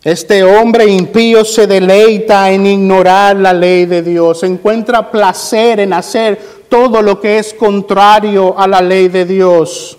Este 0.03 0.45
hombre 0.45 0.87
impío 0.87 1.47
se 1.47 1.67
deleita 1.67 2.51
en 2.51 2.67
ignorar 2.67 3.37
la 3.37 3.55
ley 3.55 3.87
de 3.87 4.03
Dios, 4.03 4.43
encuentra 4.43 5.11
placer 5.11 5.81
en 5.81 5.95
hacer 5.95 6.39
todo 6.69 7.01
lo 7.01 7.21
que 7.21 7.39
es 7.39 7.55
contrario 7.55 8.55
a 8.59 8.69
la 8.69 8.83
ley 8.83 9.09
de 9.09 9.25
Dios. 9.25 9.97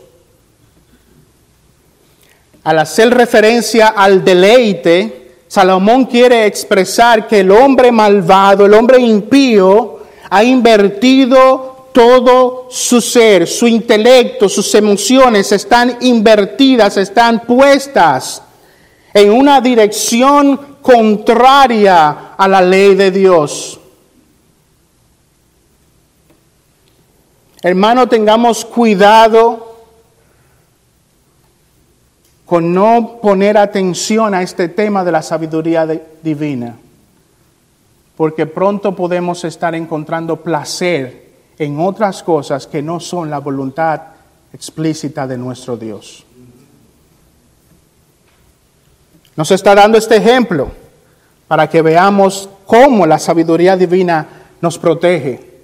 Al 2.63 2.79
hacer 2.79 3.11
referencia 3.15 3.87
al 3.87 4.23
deleite, 4.23 5.33
Salomón 5.47 6.05
quiere 6.05 6.45
expresar 6.45 7.27
que 7.27 7.39
el 7.39 7.49
hombre 7.49 7.91
malvado, 7.91 8.65
el 8.65 8.73
hombre 8.75 8.99
impío, 8.99 9.94
ha 10.35 10.43
invertido 10.43 11.87
todo 11.93 12.67
su 12.69 12.99
ser, 12.99 13.47
su 13.47 13.67
intelecto, 13.67 14.49
sus 14.49 14.75
emociones 14.75 15.49
están 15.53 15.95
invertidas, 16.01 16.97
están 16.97 17.39
puestas 17.45 18.41
en 19.13 19.31
una 19.31 19.61
dirección 19.61 20.57
contraria 20.81 22.33
a 22.37 22.47
la 22.49 22.61
ley 22.61 22.95
de 22.95 23.11
Dios. 23.11 23.79
Hermano, 27.61 28.09
tengamos 28.09 28.65
cuidado 28.65 29.77
con 32.45 32.73
no 32.73 33.19
poner 33.21 33.57
atención 33.57 34.33
a 34.35 34.41
este 34.41 34.67
tema 34.67 35.05
de 35.05 35.13
la 35.13 35.21
sabiduría 35.21 35.87
divina, 36.21 36.75
porque 38.17 38.45
pronto 38.45 38.95
podemos 38.95 39.43
estar 39.43 39.75
encontrando 39.75 40.37
placer 40.37 41.25
en 41.57 41.79
otras 41.79 42.23
cosas 42.23 42.67
que 42.67 42.81
no 42.81 42.99
son 42.99 43.29
la 43.29 43.39
voluntad 43.39 44.01
explícita 44.53 45.27
de 45.27 45.37
nuestro 45.37 45.75
Dios. 45.75 46.25
Nos 49.35 49.51
está 49.51 49.75
dando 49.75 49.97
este 49.97 50.15
ejemplo 50.15 50.71
para 51.47 51.69
que 51.69 51.81
veamos 51.81 52.49
cómo 52.65 53.05
la 53.05 53.19
sabiduría 53.19 53.75
divina 53.75 54.27
nos 54.61 54.77
protege. 54.77 55.55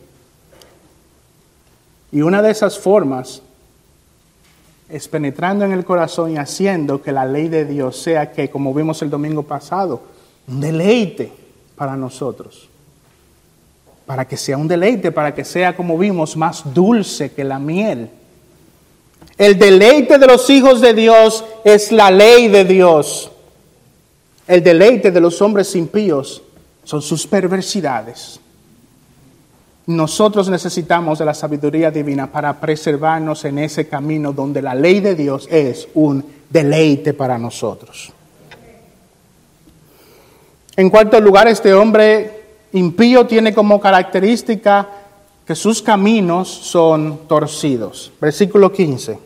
Y 2.12 2.22
una 2.22 2.42
de 2.42 2.52
esas 2.52 2.78
formas 2.78 3.42
es 4.90 5.08
penetrando 5.08 5.64
en 5.64 5.72
el 5.72 5.86
corazón 5.86 6.32
y 6.32 6.38
haciendo 6.38 7.02
que 7.02 7.14
la 7.14 7.24
ley 7.24 7.48
de 7.48 7.64
Dios 7.64 8.02
sea 8.02 8.34
que, 8.34 8.50
como 8.50 8.74
vimos 8.74 9.02
el 9.02 9.10
domingo 9.10 9.44
pasado, 9.44 10.02
un 10.50 10.60
deleite 10.60 11.32
para 11.76 11.96
nosotros 11.96 12.72
para 14.12 14.28
que 14.28 14.36
sea 14.36 14.58
un 14.58 14.68
deleite, 14.68 15.14
para 15.14 15.34
que 15.34 15.46
sea, 15.46 15.74
como 15.74 15.98
vimos, 15.98 16.36
más 16.36 16.74
dulce 16.74 17.32
que 17.32 17.46
la 17.46 17.60
miel. 17.60 18.10
El 19.38 19.58
deleite 19.58 20.18
de 20.18 20.28
los 20.28 20.50
hijos 20.50 20.82
de 20.82 20.94
Dios 20.94 21.46
es 21.64 21.94
la 21.94 22.12
ley 22.12 22.50
de 22.50 22.66
Dios. 22.66 23.32
El 24.46 24.62
deleite 24.62 25.12
de 25.12 25.22
los 25.22 25.42
hombres 25.42 25.74
impíos 25.78 26.44
son 26.84 27.02
sus 27.02 27.26
perversidades. 27.26 28.42
Nosotros 29.86 30.50
necesitamos 30.50 31.20
de 31.20 31.26
la 31.26 31.34
sabiduría 31.34 31.90
divina 31.90 32.30
para 32.30 32.60
preservarnos 32.60 33.46
en 33.46 33.60
ese 33.60 33.88
camino 33.88 34.34
donde 34.34 34.62
la 34.62 34.76
ley 34.76 35.00
de 35.00 35.16
Dios 35.16 35.48
es 35.50 35.88
un 35.94 36.22
deleite 36.50 37.14
para 37.14 37.38
nosotros. 37.38 38.12
En 40.76 40.90
cuarto 40.90 41.20
lugar, 41.20 41.48
este 41.48 41.74
hombre 41.74 42.42
impío 42.74 43.28
tiene 43.28 43.54
como 43.54 43.80
característica 43.80 44.88
que 45.46 45.56
sus 45.56 45.82
caminos 45.82 46.48
son 46.48 47.28
torcidos. 47.28 48.12
Versículo 48.22 48.72
15. 48.72 49.20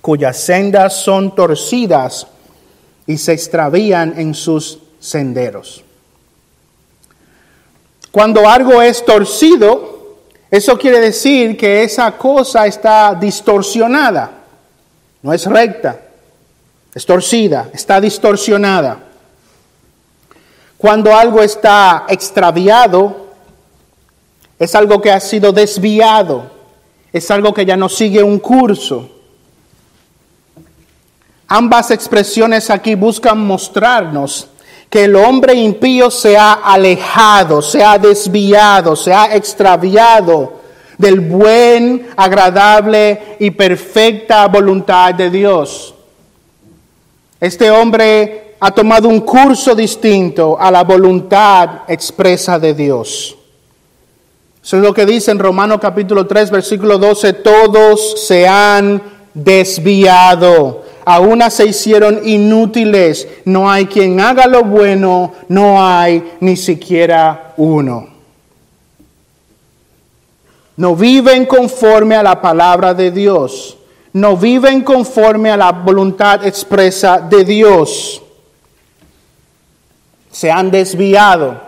Cuyas 0.00 0.38
sendas 0.38 1.02
son 1.02 1.34
torcidas 1.34 2.26
y 3.06 3.18
se 3.18 3.32
extravían 3.32 4.18
en 4.18 4.34
sus 4.34 4.78
senderos. 4.98 5.84
Cuando 8.10 8.48
algo 8.48 8.80
es 8.80 9.04
torcido, 9.04 10.16
eso 10.50 10.78
quiere 10.78 11.00
decir 11.00 11.56
que 11.56 11.84
esa 11.84 12.16
cosa 12.16 12.66
está 12.66 13.14
distorsionada, 13.14 14.30
no 15.22 15.32
es 15.32 15.46
recta, 15.46 16.00
es 16.94 17.06
torcida, 17.06 17.68
está 17.72 18.00
distorsionada. 18.00 18.98
Cuando 20.76 21.14
algo 21.14 21.42
está 21.42 22.06
extraviado, 22.08 23.28
es 24.58 24.74
algo 24.74 25.00
que 25.00 25.10
ha 25.10 25.20
sido 25.20 25.52
desviado, 25.52 26.50
es 27.12 27.30
algo 27.30 27.52
que 27.52 27.64
ya 27.64 27.76
no 27.76 27.88
sigue 27.88 28.22
un 28.22 28.38
curso. 28.38 29.08
Ambas 31.48 31.90
expresiones 31.90 32.70
aquí 32.70 32.94
buscan 32.94 33.44
mostrarnos 33.46 34.48
que 34.88 35.04
el 35.04 35.16
hombre 35.16 35.54
impío 35.54 36.10
se 36.10 36.36
ha 36.36 36.52
alejado, 36.52 37.62
se 37.62 37.84
ha 37.84 37.98
desviado, 37.98 38.96
se 38.96 39.12
ha 39.12 39.34
extraviado 39.36 40.60
del 40.98 41.20
buen, 41.20 42.08
agradable 42.16 43.36
y 43.38 43.50
perfecta 43.52 44.46
voluntad 44.48 45.14
de 45.14 45.30
Dios. 45.30 45.94
Este 47.40 47.70
hombre 47.70 48.56
ha 48.60 48.70
tomado 48.70 49.08
un 49.08 49.20
curso 49.20 49.74
distinto 49.74 50.58
a 50.60 50.70
la 50.70 50.84
voluntad 50.84 51.80
expresa 51.88 52.58
de 52.58 52.74
Dios. 52.74 53.36
Eso 54.62 54.76
es 54.76 54.82
lo 54.82 54.92
que 54.92 55.06
dice 55.06 55.30
en 55.30 55.38
Romanos 55.38 55.78
capítulo 55.80 56.26
3, 56.26 56.50
versículo 56.50 56.98
12, 56.98 57.32
todos 57.32 58.26
se 58.26 58.46
han 58.46 59.00
desviado, 59.32 60.84
a 61.06 61.20
una 61.20 61.48
se 61.48 61.66
hicieron 61.66 62.20
inútiles, 62.28 63.26
no 63.46 63.70
hay 63.70 63.86
quien 63.86 64.20
haga 64.20 64.46
lo 64.46 64.62
bueno, 64.62 65.32
no 65.48 65.82
hay 65.82 66.34
ni 66.40 66.58
siquiera 66.58 67.54
uno. 67.56 68.08
No 70.76 70.94
viven 70.94 71.46
conforme 71.46 72.16
a 72.16 72.22
la 72.22 72.42
palabra 72.42 72.92
de 72.92 73.10
Dios, 73.10 73.78
no 74.12 74.36
viven 74.36 74.82
conforme 74.82 75.50
a 75.50 75.56
la 75.56 75.72
voluntad 75.72 76.44
expresa 76.44 77.18
de 77.18 77.44
Dios 77.44 78.22
se 80.30 80.50
han 80.50 80.70
desviado. 80.70 81.60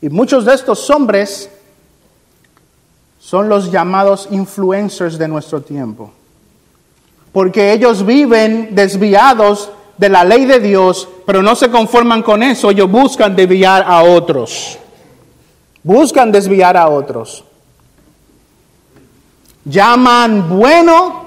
Y 0.00 0.08
muchos 0.08 0.44
de 0.44 0.54
estos 0.54 0.88
hombres 0.90 1.50
son 3.18 3.48
los 3.48 3.70
llamados 3.70 4.28
influencers 4.30 5.18
de 5.18 5.28
nuestro 5.28 5.60
tiempo. 5.60 6.10
Porque 7.32 7.72
ellos 7.72 8.04
viven 8.04 8.74
desviados 8.74 9.70
de 9.98 10.08
la 10.08 10.24
ley 10.24 10.46
de 10.46 10.58
Dios, 10.58 11.06
pero 11.26 11.42
no 11.42 11.54
se 11.54 11.70
conforman 11.70 12.22
con 12.22 12.42
eso, 12.42 12.70
ellos 12.70 12.90
buscan 12.90 13.36
desviar 13.36 13.84
a 13.86 14.02
otros. 14.02 14.78
Buscan 15.82 16.32
desviar 16.32 16.76
a 16.76 16.88
otros. 16.88 17.44
Llaman 19.64 20.48
bueno 20.48 21.24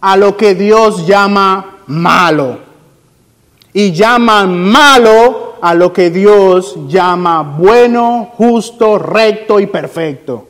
a 0.00 0.16
lo 0.16 0.36
que 0.36 0.54
Dios 0.54 1.06
llama 1.06 1.78
malo 1.86 2.58
y 3.72 3.92
llaman 3.92 4.58
malo 4.58 5.54
a 5.60 5.74
lo 5.74 5.92
que 5.92 6.10
Dios 6.10 6.76
llama 6.88 7.42
bueno, 7.42 8.30
justo, 8.36 8.98
recto 8.98 9.60
y 9.60 9.66
perfecto. 9.66 10.48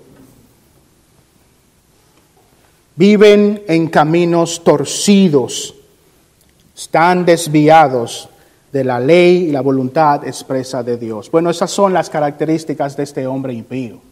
Viven 2.97 3.63
en 3.69 3.89
caminos 3.89 4.63
torcidos, 4.65 5.75
están 6.75 7.25
desviados 7.25 8.29
de 8.73 8.85
la 8.85 8.99
ley 8.99 9.49
y 9.49 9.53
la 9.53 9.61
voluntad 9.61 10.27
expresa 10.27 10.83
de 10.83 10.97
Dios. 10.97 11.31
Bueno, 11.31 11.51
esas 11.51 11.71
son 11.71 11.93
las 11.93 12.09
características 12.09 12.97
de 12.97 13.03
este 13.03 13.27
hombre 13.27 13.53
impío. 13.53 14.12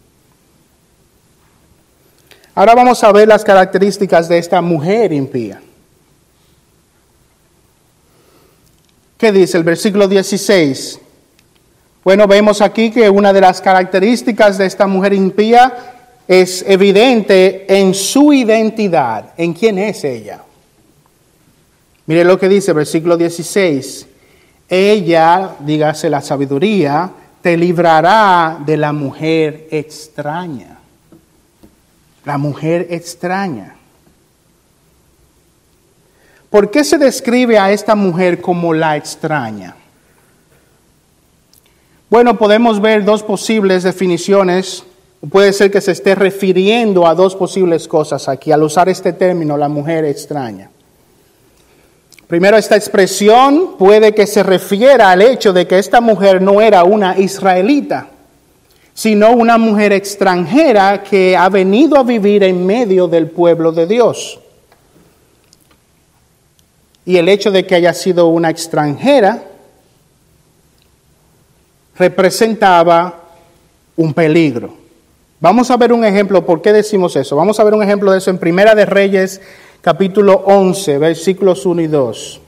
Ahora 2.60 2.74
vamos 2.74 3.02
a 3.02 3.10
ver 3.10 3.26
las 3.26 3.42
características 3.42 4.28
de 4.28 4.36
esta 4.36 4.60
mujer 4.60 5.14
impía. 5.14 5.62
¿Qué 9.16 9.32
dice 9.32 9.56
el 9.56 9.64
versículo 9.64 10.06
16? 10.06 11.00
Bueno, 12.04 12.26
vemos 12.26 12.60
aquí 12.60 12.90
que 12.90 13.08
una 13.08 13.32
de 13.32 13.40
las 13.40 13.62
características 13.62 14.58
de 14.58 14.66
esta 14.66 14.86
mujer 14.86 15.14
impía 15.14 15.72
es 16.28 16.62
evidente 16.68 17.64
en 17.66 17.94
su 17.94 18.30
identidad, 18.30 19.32
en 19.38 19.54
quién 19.54 19.78
es 19.78 20.04
ella. 20.04 20.42
Mire 22.04 22.24
lo 22.24 22.38
que 22.38 22.50
dice 22.50 22.72
el 22.72 22.76
versículo 22.76 23.16
16. 23.16 24.06
Ella, 24.68 25.52
dígase 25.60 26.10
la 26.10 26.20
sabiduría, 26.20 27.10
te 27.40 27.56
librará 27.56 28.58
de 28.66 28.76
la 28.76 28.92
mujer 28.92 29.66
extraña. 29.70 30.79
La 32.24 32.38
mujer 32.38 32.88
extraña. 32.90 33.76
¿Por 36.50 36.70
qué 36.70 36.84
se 36.84 36.98
describe 36.98 37.58
a 37.58 37.70
esta 37.70 37.94
mujer 37.94 38.40
como 38.40 38.74
la 38.74 38.96
extraña? 38.96 39.76
Bueno, 42.10 42.36
podemos 42.36 42.80
ver 42.80 43.04
dos 43.04 43.22
posibles 43.22 43.84
definiciones. 43.84 44.82
Puede 45.30 45.52
ser 45.52 45.70
que 45.70 45.80
se 45.80 45.92
esté 45.92 46.16
refiriendo 46.16 47.06
a 47.06 47.14
dos 47.14 47.36
posibles 47.36 47.86
cosas 47.86 48.28
aquí 48.28 48.50
al 48.50 48.64
usar 48.64 48.88
este 48.88 49.12
término, 49.12 49.56
la 49.56 49.68
mujer 49.68 50.04
extraña. 50.04 50.70
Primero, 52.26 52.56
esta 52.56 52.76
expresión 52.76 53.76
puede 53.78 54.14
que 54.14 54.26
se 54.26 54.42
refiera 54.42 55.10
al 55.10 55.22
hecho 55.22 55.52
de 55.52 55.66
que 55.66 55.78
esta 55.78 56.00
mujer 56.00 56.42
no 56.42 56.60
era 56.60 56.84
una 56.84 57.18
israelita, 57.18 58.08
sino 59.00 59.30
una 59.30 59.56
mujer 59.56 59.94
extranjera 59.94 61.02
que 61.02 61.34
ha 61.34 61.48
venido 61.48 61.96
a 61.96 62.02
vivir 62.02 62.44
en 62.44 62.66
medio 62.66 63.08
del 63.08 63.30
pueblo 63.30 63.72
de 63.72 63.86
Dios. 63.86 64.38
Y 67.06 67.16
el 67.16 67.30
hecho 67.30 67.50
de 67.50 67.66
que 67.66 67.76
haya 67.76 67.94
sido 67.94 68.26
una 68.26 68.50
extranjera 68.50 69.42
representaba 71.96 73.22
un 73.96 74.12
peligro. 74.12 74.74
Vamos 75.40 75.70
a 75.70 75.78
ver 75.78 75.94
un 75.94 76.04
ejemplo, 76.04 76.44
¿por 76.44 76.60
qué 76.60 76.70
decimos 76.70 77.16
eso? 77.16 77.36
Vamos 77.36 77.58
a 77.58 77.64
ver 77.64 77.72
un 77.72 77.82
ejemplo 77.82 78.12
de 78.12 78.18
eso 78.18 78.28
en 78.28 78.36
Primera 78.36 78.74
de 78.74 78.84
Reyes, 78.84 79.40
capítulo 79.80 80.42
11, 80.44 80.98
versículos 80.98 81.64
1 81.64 81.80
y 81.80 81.86
2. 81.86 82.40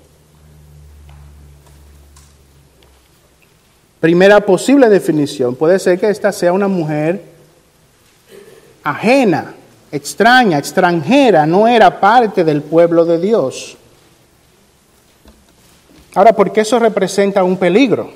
Primera 4.03 4.45
posible 4.45 4.89
definición, 4.89 5.55
puede 5.55 5.79
ser 5.79 5.97
que 5.97 6.11
esta 6.11 6.33
sea 6.33 6.53
una 6.53 6.67
mujer 6.67 7.23
ajena, 8.83 9.55
extraña, 9.93 10.59
extranjera, 10.59 11.47
no 11.47 11.69
era 11.69 12.01
parte 12.01 12.43
del 12.43 12.63
pueblo 12.63 13.05
de 13.05 13.21
Dios. 13.21 13.77
Ahora, 16.17 16.33
¿por 16.33 16.51
qué 16.51 16.63
eso 16.63 16.81
representa 16.81 17.45
un 17.45 17.57
peligro? 17.57 18.11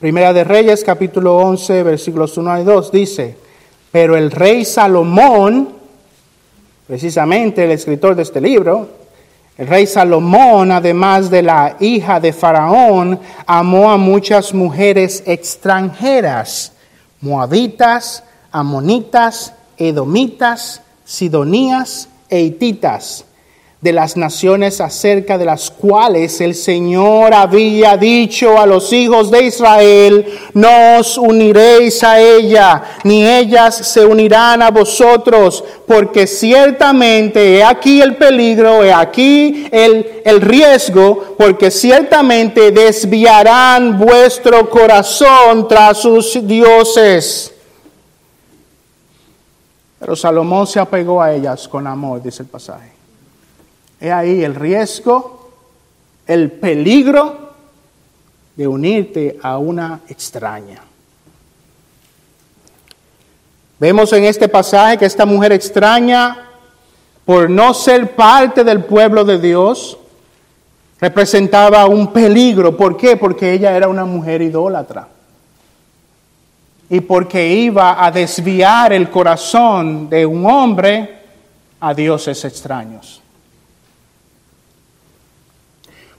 Primera 0.00 0.32
de 0.32 0.42
Reyes, 0.42 0.82
capítulo 0.82 1.36
11, 1.36 1.84
versículos 1.84 2.36
1 2.36 2.62
y 2.62 2.64
2, 2.64 2.90
dice, 2.90 3.36
pero 3.92 4.16
el 4.16 4.32
rey 4.32 4.64
Salomón, 4.64 5.68
precisamente 6.88 7.62
el 7.62 7.70
escritor 7.70 8.16
de 8.16 8.22
este 8.22 8.40
libro, 8.40 9.01
el 9.58 9.66
rey 9.66 9.86
Salomón, 9.86 10.72
además 10.72 11.30
de 11.30 11.42
la 11.42 11.76
hija 11.80 12.20
de 12.20 12.32
Faraón, 12.32 13.20
amó 13.46 13.90
a 13.90 13.96
muchas 13.96 14.54
mujeres 14.54 15.22
extranjeras, 15.26 16.72
moabitas, 17.20 18.24
amonitas, 18.50 19.54
edomitas, 19.76 20.82
sidonías 21.04 22.08
e 22.28 22.40
hititas 22.40 23.26
de 23.82 23.92
las 23.92 24.16
naciones 24.16 24.80
acerca 24.80 25.36
de 25.36 25.44
las 25.44 25.68
cuales 25.68 26.40
el 26.40 26.54
Señor 26.54 27.34
había 27.34 27.96
dicho 27.96 28.56
a 28.56 28.64
los 28.64 28.92
hijos 28.92 29.28
de 29.32 29.46
Israel, 29.46 30.24
no 30.54 30.98
os 31.00 31.18
uniréis 31.18 32.04
a 32.04 32.20
ella, 32.20 32.80
ni 33.02 33.26
ellas 33.26 33.74
se 33.74 34.06
unirán 34.06 34.62
a 34.62 34.70
vosotros, 34.70 35.64
porque 35.84 36.28
ciertamente 36.28 37.56
he 37.56 37.64
aquí 37.64 38.00
el 38.00 38.14
peligro, 38.14 38.84
he 38.84 38.92
aquí 38.92 39.66
el, 39.72 40.22
el 40.24 40.40
riesgo, 40.40 41.34
porque 41.36 41.72
ciertamente 41.72 42.70
desviarán 42.70 43.98
vuestro 43.98 44.70
corazón 44.70 45.66
tras 45.66 45.98
sus 45.98 46.46
dioses. 46.46 47.52
Pero 49.98 50.14
Salomón 50.14 50.68
se 50.68 50.78
apegó 50.78 51.20
a 51.20 51.32
ellas 51.32 51.66
con 51.66 51.84
amor, 51.84 52.22
dice 52.22 52.44
el 52.44 52.48
pasaje. 52.48 52.91
He 54.02 54.10
ahí 54.10 54.42
el 54.42 54.56
riesgo, 54.56 55.48
el 56.26 56.50
peligro 56.50 57.52
de 58.56 58.66
unirte 58.66 59.38
a 59.40 59.58
una 59.58 60.00
extraña. 60.08 60.82
Vemos 63.78 64.12
en 64.12 64.24
este 64.24 64.48
pasaje 64.48 64.98
que 64.98 65.04
esta 65.04 65.24
mujer 65.24 65.52
extraña, 65.52 66.48
por 67.24 67.48
no 67.48 67.72
ser 67.74 68.16
parte 68.16 68.64
del 68.64 68.82
pueblo 68.82 69.24
de 69.24 69.38
Dios, 69.38 69.96
representaba 71.00 71.86
un 71.86 72.12
peligro. 72.12 72.76
¿Por 72.76 72.96
qué? 72.96 73.16
Porque 73.16 73.52
ella 73.52 73.76
era 73.76 73.86
una 73.86 74.04
mujer 74.04 74.42
idólatra. 74.42 75.06
Y 76.90 77.02
porque 77.02 77.54
iba 77.54 78.04
a 78.04 78.10
desviar 78.10 78.92
el 78.92 79.08
corazón 79.10 80.10
de 80.10 80.26
un 80.26 80.44
hombre 80.44 81.20
a 81.78 81.94
dioses 81.94 82.44
extraños. 82.44 83.21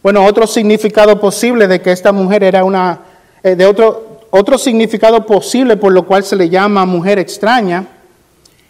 Bueno, 0.03 0.25
otro 0.25 0.45
significado 0.45 1.17
posible 1.17 1.65
de 1.65 1.81
que 1.81 1.93
esta 1.93 2.11
mujer 2.11 2.43
era 2.43 2.65
una, 2.65 2.99
eh, 3.41 3.55
de 3.55 3.65
otro, 3.65 4.19
otro 4.31 4.57
significado 4.57 5.25
posible 5.25 5.77
por 5.77 5.93
lo 5.93 6.05
cual 6.05 6.25
se 6.25 6.35
le 6.35 6.49
llama 6.49 6.85
mujer 6.85 7.19
extraña, 7.19 7.87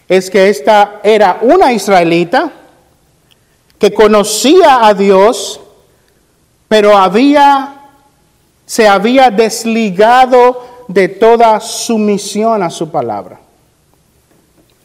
es 0.08 0.30
que 0.30 0.50
esta 0.50 1.00
era 1.02 1.40
una 1.42 1.74
israelita 1.74 2.52
que 3.80 3.92
conocía 3.92 4.86
a 4.86 4.94
Dios, 4.94 5.60
pero 6.68 6.96
había, 6.96 7.82
se 8.68 8.88
había 8.88 9.32
desligado 9.32 10.64
de 10.88 11.08
toda 11.08 11.60
sumisión 11.60 12.62
a 12.62 12.70
su 12.70 12.92
palabra. 12.92 13.40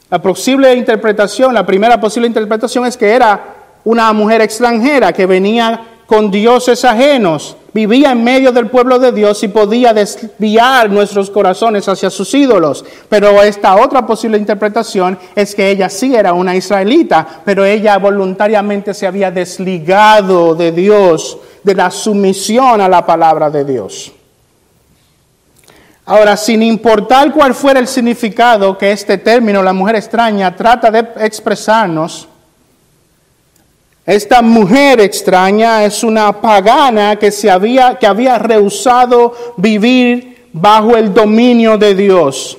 La 0.09 0.23
posible 0.23 0.73
interpretación, 0.75 1.53
la 1.53 1.67
primera 1.67 2.01
posible 2.01 2.27
interpretación 2.27 2.87
es 2.87 2.97
que 2.97 3.11
era 3.11 3.55
una 3.85 4.11
mujer 4.15 4.41
extranjera 4.41 5.13
que 5.13 5.27
venía 5.27 5.98
con 6.09 6.31
dioses 6.31 6.87
ajenos, 6.87 7.55
vivía 7.75 8.13
en 8.13 8.25
medio 8.25 8.51
del 8.51 8.69
pueblo 8.69 8.99
de 8.99 9.13
Dios 9.13 9.43
y 9.43 9.49
podía 9.49 9.93
desviar 9.93 10.89
nuestros 10.89 11.29
corazones 11.29 11.87
hacia 11.87 12.09
sus 12.09 12.33
ídolos. 12.33 12.83
Pero 13.11 13.43
esta 13.43 13.77
otra 13.77 14.07
posible 14.07 14.39
interpretación 14.39 15.19
es 15.37 15.55
que 15.55 15.69
ella 15.69 15.91
sí 15.91 16.17
era 16.17 16.33
una 16.33 16.57
israelita, 16.57 17.43
pero 17.45 17.63
ella 17.63 17.99
voluntariamente 17.99 18.95
se 18.95 19.07
había 19.07 19.31
desligado 19.31 20.55
de 20.55 20.73
Dios, 20.73 21.37
de 21.63 21.75
la 21.75 21.91
sumisión 21.91 22.81
a 22.81 22.89
la 22.89 23.05
palabra 23.05 23.51
de 23.51 23.67
Dios. 23.67 24.11
Ahora, 26.07 26.39
sin 26.39 26.63
importar 26.63 27.35
cuál 27.35 27.53
fuera 27.53 27.81
el 27.81 27.87
significado 27.87 28.79
que 28.79 28.93
este 28.93 29.19
término, 29.19 29.63
la 29.63 29.75
mujer 29.75 29.97
extraña, 29.97 30.57
trata 30.57 30.91
de 30.91 31.07
expresarnos, 31.19 32.29
esta 34.09 34.41
mujer 34.41 35.03
extraña 35.03 35.85
es 35.85 36.03
una 36.03 36.41
pagana 36.41 37.17
que, 37.17 37.31
se 37.31 37.51
había, 37.51 37.99
que 37.99 38.07
había 38.07 38.39
rehusado 38.39 39.35
vivir 39.59 40.47
bajo 40.51 40.97
el 40.97 41.13
dominio 41.13 41.77
de 41.77 41.95
Dios. 41.95 42.57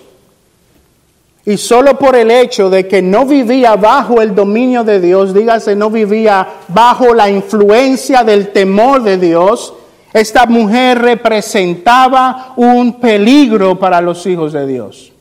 Y 1.48 1.58
solo 1.58 1.98
por 1.98 2.16
el 2.16 2.30
hecho 2.30 2.70
de 2.70 2.88
que 2.88 3.02
no 3.02 3.26
vivía 3.26 3.76
bajo 3.76 4.22
el 4.22 4.36
dominio 4.36 4.84
de 4.84 5.00
Dios, 5.00 5.34
dígase, 5.34 5.76
no 5.76 5.90
vivía 5.90 6.48
bajo 6.68 7.16
la 7.16 7.28
influencia 7.32 8.24
del 8.24 8.50
temor 8.50 9.02
de 9.02 9.18
Dios, 9.18 9.74
esta 10.14 10.46
mujer 10.46 11.00
representaba 11.00 12.54
un 12.58 13.00
peligro 13.00 13.80
para 13.80 14.02
los 14.02 14.24
hijos 14.28 14.54
de 14.54 14.68
Dios. 14.68 15.14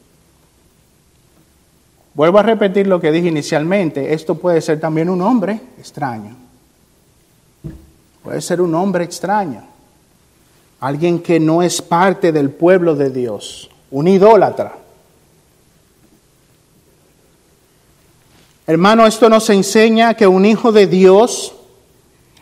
Vuelvo 2.18 2.40
a 2.40 2.42
repetir 2.42 2.88
lo 2.88 3.00
que 3.00 3.12
dije 3.12 3.28
inicialmente, 3.28 4.12
esto 4.12 4.34
puede 4.34 4.60
ser 4.60 4.80
también 4.80 5.08
un 5.08 5.22
hombre 5.22 5.60
extraño. 5.78 6.34
Puede 8.24 8.40
ser 8.40 8.60
un 8.60 8.74
hombre 8.74 9.04
extraño, 9.04 9.62
alguien 10.80 11.20
que 11.20 11.38
no 11.38 11.62
es 11.62 11.80
parte 11.80 12.32
del 12.32 12.50
pueblo 12.50 12.96
de 12.96 13.10
Dios, 13.10 13.70
un 13.92 14.08
idólatra. 14.08 14.78
Hermano, 18.66 19.06
esto 19.06 19.28
nos 19.28 19.48
enseña 19.50 20.14
que 20.14 20.26
un 20.26 20.44
hijo 20.44 20.72
de 20.72 20.88
Dios, 20.88 21.54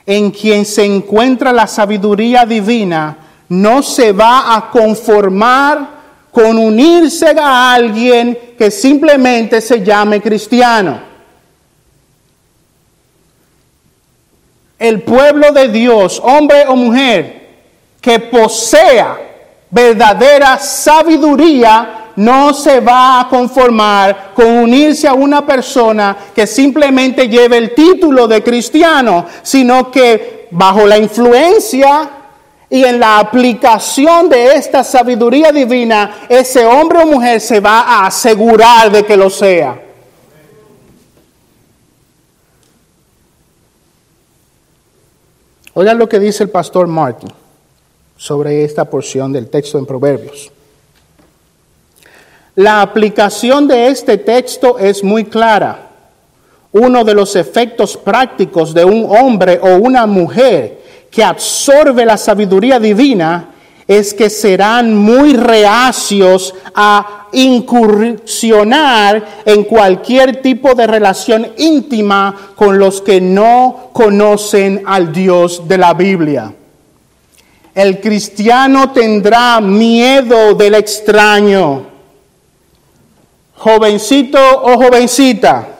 en 0.06 0.30
quien 0.30 0.64
se 0.64 0.86
encuentra 0.86 1.52
la 1.52 1.66
sabiduría 1.66 2.46
divina, 2.46 3.18
no 3.50 3.82
se 3.82 4.12
va 4.12 4.56
a 4.56 4.70
conformar 4.70 5.95
con 6.36 6.58
unirse 6.58 7.34
a 7.40 7.72
alguien 7.72 8.38
que 8.58 8.70
simplemente 8.70 9.58
se 9.62 9.82
llame 9.82 10.20
cristiano. 10.20 11.00
El 14.78 15.00
pueblo 15.00 15.50
de 15.52 15.68
Dios, 15.68 16.20
hombre 16.22 16.66
o 16.68 16.76
mujer, 16.76 17.46
que 18.02 18.20
posea 18.20 19.16
verdadera 19.70 20.58
sabiduría, 20.58 22.10
no 22.16 22.52
se 22.52 22.80
va 22.80 23.20
a 23.20 23.28
conformar 23.30 24.32
con 24.34 24.46
unirse 24.46 25.08
a 25.08 25.14
una 25.14 25.46
persona 25.46 26.18
que 26.34 26.46
simplemente 26.46 27.30
lleve 27.30 27.56
el 27.56 27.74
título 27.74 28.28
de 28.28 28.42
cristiano, 28.42 29.24
sino 29.42 29.90
que 29.90 30.48
bajo 30.50 30.86
la 30.86 30.98
influencia 30.98 32.10
y 32.68 32.82
en 32.84 32.98
la 32.98 33.18
aplicación 33.20 34.28
de 34.28 34.54
esta 34.54 34.82
sabiduría 34.82 35.52
divina, 35.52 36.26
ese 36.28 36.66
hombre 36.66 36.98
o 37.00 37.06
mujer 37.06 37.40
se 37.40 37.60
va 37.60 37.80
a 37.80 38.06
asegurar 38.06 38.90
de 38.90 39.04
que 39.04 39.16
lo 39.16 39.30
sea. 39.30 39.82
Oigan 45.74 45.98
lo 45.98 46.08
que 46.08 46.18
dice 46.18 46.42
el 46.42 46.50
pastor 46.50 46.86
Martin 46.86 47.30
sobre 48.16 48.64
esta 48.64 48.86
porción 48.86 49.32
del 49.32 49.48
texto 49.48 49.78
en 49.78 49.86
Proverbios. 49.86 50.50
La 52.56 52.80
aplicación 52.80 53.68
de 53.68 53.88
este 53.88 54.16
texto 54.16 54.78
es 54.78 55.04
muy 55.04 55.26
clara. 55.26 55.90
Uno 56.72 57.04
de 57.04 57.14
los 57.14 57.36
efectos 57.36 57.96
prácticos 57.96 58.72
de 58.72 58.84
un 58.84 59.06
hombre 59.14 59.60
o 59.62 59.76
una 59.76 60.06
mujer 60.06 60.85
que 61.16 61.24
absorbe 61.24 62.04
la 62.04 62.18
sabiduría 62.18 62.78
divina 62.78 63.48
es 63.88 64.12
que 64.12 64.28
serán 64.28 64.94
muy 64.94 65.32
reacios 65.32 66.54
a 66.74 67.28
incursionar 67.32 69.24
en 69.46 69.64
cualquier 69.64 70.42
tipo 70.42 70.74
de 70.74 70.86
relación 70.86 71.52
íntima 71.56 72.52
con 72.54 72.78
los 72.78 73.00
que 73.00 73.18
no 73.22 73.88
conocen 73.94 74.82
al 74.84 75.10
Dios 75.10 75.66
de 75.66 75.78
la 75.78 75.94
Biblia. 75.94 76.52
El 77.74 77.98
cristiano 77.98 78.92
tendrá 78.92 79.58
miedo 79.62 80.52
del 80.52 80.74
extraño. 80.74 81.86
Jovencito 83.54 84.38
o 84.64 84.76
jovencita, 84.76 85.75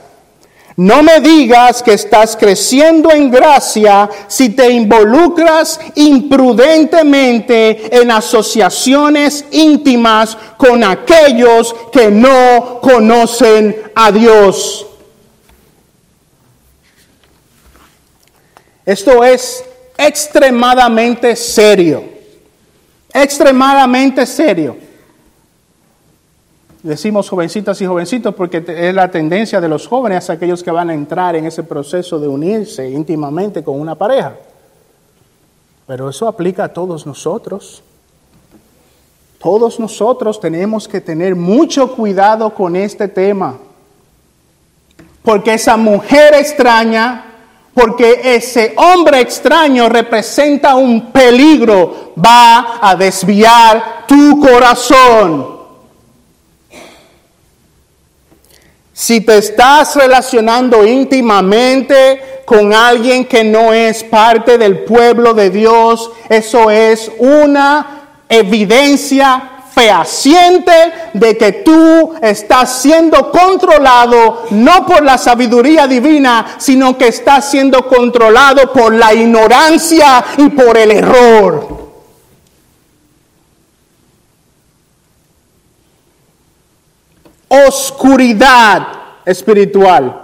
no 0.77 1.03
me 1.03 1.21
digas 1.21 1.83
que 1.83 1.95
estás 1.95 2.37
creciendo 2.37 3.11
en 3.11 3.31
gracia 3.31 4.11
si 4.29 4.51
te 4.51 4.71
involucras 4.71 5.81
imprudentemente 5.95 7.97
en 7.99 8.11
asociaciones 8.11 9.47
íntimas 9.53 10.37
con 10.59 10.85
aquellos 10.85 11.75
que 11.91 12.11
no 12.11 12.79
conocen 12.83 13.91
a 13.95 14.13
Dios. 14.13 14.87
Esto 18.85 19.25
es 19.25 19.65
extremadamente 19.97 21.35
serio, 21.37 22.05
extremadamente 23.15 24.27
serio. 24.27 24.86
Decimos 26.83 27.29
jovencitas 27.29 27.81
y 27.81 27.87
jovencitos 27.87 28.35
porque 28.35 28.65
es 28.67 28.95
la 28.95 29.11
tendencia 29.11 29.61
de 29.61 29.69
los 29.69 29.89
jóvenes, 29.89 30.31
aquellos 30.31 30.63
que 30.63 30.71
van 30.71 30.91
a 30.91 30.95
entrar 30.95 31.35
en 31.35 31.47
ese 31.47 31.63
proceso 31.63 32.19
de 32.19 32.29
unirse 32.29 32.89
íntimamente 32.89 33.65
con 33.65 33.81
una 33.81 33.95
pareja. 33.95 34.35
Pero 35.87 36.09
eso 36.09 36.29
aplica 36.29 36.65
a 36.65 36.69
todos 36.69 37.07
nosotros. 37.07 37.83
Todos 39.39 39.79
nosotros 39.79 40.41
tenemos 40.41 40.89
que 40.89 41.01
tener 41.01 41.37
mucho 41.37 41.95
cuidado 41.95 42.53
con 42.53 42.75
este 42.75 43.09
tema. 43.09 43.57
Porque 45.23 45.55
esa 45.55 45.77
mujer 45.77 46.35
extraña, 46.35 47.25
porque 47.75 48.21
ese 48.23 48.75
hombre 48.77 49.21
extraño 49.21 49.89
representa 49.89 50.75
un 50.75 51.13
peligro, 51.13 52.13
va 52.17 52.79
a 52.81 52.97
desviar 52.97 54.07
tu 54.07 54.41
corazón. 54.41 55.56
Si 58.99 59.21
te 59.21 59.37
estás 59.37 59.95
relacionando 59.95 60.87
íntimamente 60.87 62.41
con 62.47 62.73
alguien 62.73 63.27
que 63.27 63.45
no 63.45 63.75
es 63.75 64.03
parte 64.03 64.57
del 64.57 64.85
pueblo 64.85 65.35
de 65.35 65.51
Dios, 65.51 66.11
eso 66.31 66.71
es 66.71 67.13
una 67.19 68.23
evidencia 68.27 69.51
fehaciente 69.71 70.73
de 71.13 71.37
que 71.37 71.53
tú 71.53 72.15
estás 72.23 72.81
siendo 72.81 73.31
controlado 73.31 74.47
no 74.53 74.87
por 74.87 75.03
la 75.03 75.19
sabiduría 75.19 75.87
divina, 75.87 76.55
sino 76.57 76.97
que 76.97 77.09
estás 77.09 77.51
siendo 77.51 77.87
controlado 77.87 78.73
por 78.73 78.95
la 78.95 79.13
ignorancia 79.13 80.25
y 80.39 80.49
por 80.49 80.79
el 80.79 80.93
error. 80.93 81.86
Oscuridad 87.49 88.87
espiritual. 89.25 90.23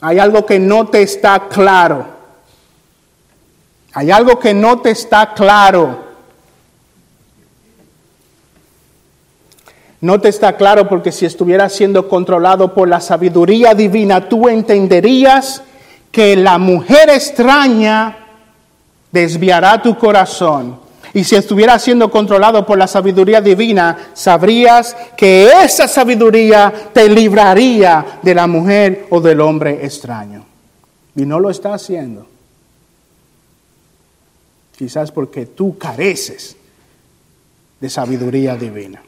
Hay 0.00 0.18
algo 0.18 0.44
que 0.44 0.58
no 0.58 0.88
te 0.88 1.02
está 1.02 1.48
claro. 1.48 2.06
Hay 3.92 4.10
algo 4.10 4.38
que 4.38 4.52
no 4.52 4.80
te 4.80 4.90
está 4.90 5.32
claro. 5.32 6.04
No 10.00 10.20
te 10.20 10.28
está 10.28 10.56
claro 10.56 10.88
porque 10.88 11.10
si 11.10 11.24
estuviera 11.24 11.68
siendo 11.68 12.08
controlado 12.08 12.74
por 12.74 12.88
la 12.88 13.00
sabiduría 13.00 13.74
divina, 13.74 14.28
tú 14.28 14.48
entenderías 14.48 15.62
que 16.12 16.36
la 16.36 16.58
mujer 16.58 17.08
extraña 17.08 18.18
desviará 19.10 19.80
tu 19.80 19.96
corazón 19.96 20.85
y 21.14 21.24
si 21.24 21.36
estuviera 21.36 21.78
siendo 21.78 22.10
controlado 22.10 22.64
por 22.66 22.78
la 22.78 22.86
sabiduría 22.86 23.40
divina, 23.40 24.10
sabrías 24.14 24.96
que 25.16 25.48
esa 25.64 25.88
sabiduría 25.88 26.72
te 26.92 27.08
libraría 27.08 28.20
de 28.22 28.34
la 28.34 28.46
mujer 28.46 29.06
o 29.10 29.20
del 29.20 29.40
hombre 29.40 29.84
extraño. 29.84 30.44
Y 31.14 31.24
no 31.24 31.40
lo 31.40 31.50
está 31.50 31.74
haciendo. 31.74 32.26
Quizás 34.76 35.10
porque 35.10 35.46
tú 35.46 35.78
careces 35.78 36.56
de 37.80 37.88
sabiduría 37.88 38.56
divina. 38.56 39.02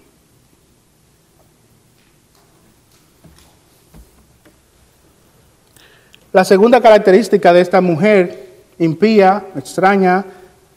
La 6.32 6.44
segunda 6.44 6.80
característica 6.80 7.52
de 7.52 7.60
esta 7.62 7.80
mujer 7.80 8.48
impía, 8.78 9.46
extraña, 9.56 10.24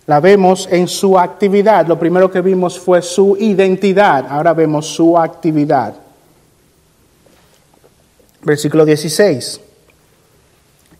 la 0.08 0.20
vemos 0.20 0.68
en 0.72 0.88
su 0.88 1.18
actividad. 1.18 1.88
Lo 1.88 2.00
primero 2.00 2.32
que 2.32 2.42
vimos 2.42 2.80
fue 2.80 3.02
su 3.02 3.38
identidad, 3.40 4.26
ahora 4.30 4.54
vemos 4.54 4.88
su 4.88 5.18
actividad. 5.18 5.94
Versículo 8.42 8.86
16. 8.86 9.62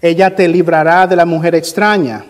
Ella 0.02 0.36
te 0.36 0.48
librará 0.48 1.08
de 1.08 1.16
la 1.16 1.26
mujer 1.26 1.56
extraña, 1.56 2.26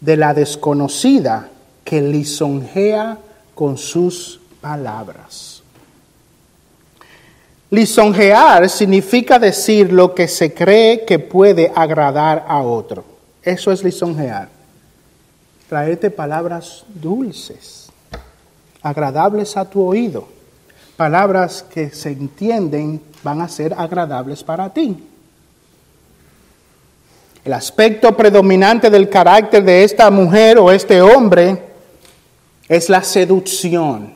de 0.00 0.16
la 0.16 0.34
desconocida 0.34 1.48
que 1.84 2.00
lisonjea 2.00 3.18
con 3.54 3.76
sus 3.76 4.40
palabras. 4.60 5.62
Lisonjear 7.70 8.68
significa 8.68 9.38
decir 9.38 9.92
lo 9.92 10.14
que 10.14 10.28
se 10.28 10.52
cree 10.52 11.04
que 11.04 11.18
puede 11.18 11.72
agradar 11.74 12.44
a 12.46 12.60
otro. 12.60 13.04
Eso 13.42 13.72
es 13.72 13.82
lisonjear 13.82 14.51
traerte 15.72 16.10
palabras 16.10 16.84
dulces, 16.86 17.88
agradables 18.82 19.56
a 19.56 19.64
tu 19.64 19.82
oído, 19.82 20.28
palabras 20.98 21.64
que 21.72 21.88
se 21.88 22.10
entienden 22.10 23.00
van 23.22 23.40
a 23.40 23.48
ser 23.48 23.72
agradables 23.74 24.44
para 24.44 24.68
ti. 24.68 25.02
El 27.42 27.54
aspecto 27.54 28.14
predominante 28.14 28.90
del 28.90 29.08
carácter 29.08 29.64
de 29.64 29.82
esta 29.82 30.10
mujer 30.10 30.58
o 30.58 30.70
este 30.70 31.00
hombre 31.00 31.62
es 32.68 32.90
la 32.90 33.02
seducción. 33.02 34.12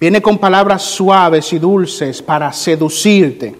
Viene 0.00 0.22
con 0.22 0.38
palabras 0.38 0.84
suaves 0.84 1.52
y 1.52 1.58
dulces 1.58 2.22
para 2.22 2.50
seducirte. 2.50 3.54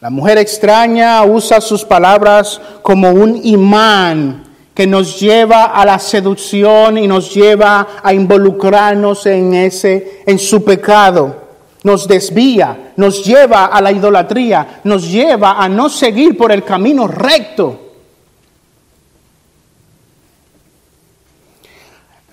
La 0.00 0.08
mujer 0.08 0.38
extraña 0.38 1.22
usa 1.24 1.60
sus 1.60 1.84
palabras 1.84 2.58
como 2.82 3.10
un 3.10 3.38
imán 3.44 4.50
nos 4.86 5.18
lleva 5.20 5.64
a 5.66 5.84
la 5.84 5.98
seducción 5.98 6.98
y 6.98 7.06
nos 7.06 7.34
lleva 7.34 8.00
a 8.02 8.12
involucrarnos 8.12 9.26
en 9.26 9.54
ese 9.54 10.22
en 10.26 10.38
su 10.38 10.64
pecado. 10.64 11.42
Nos 11.84 12.06
desvía, 12.06 12.92
nos 12.96 13.24
lleva 13.24 13.66
a 13.66 13.80
la 13.80 13.90
idolatría, 13.90 14.80
nos 14.84 15.10
lleva 15.10 15.62
a 15.62 15.68
no 15.68 15.88
seguir 15.88 16.36
por 16.36 16.52
el 16.52 16.62
camino 16.62 17.08
recto. 17.08 17.80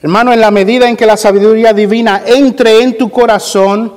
Hermano, 0.02 0.32
en 0.32 0.40
la 0.40 0.52
medida 0.52 0.88
en 0.88 0.96
que 0.96 1.06
la 1.06 1.18
sabiduría 1.18 1.74
divina 1.74 2.22
entre 2.26 2.82
en 2.82 2.98
tu 2.98 3.10
corazón, 3.10 3.94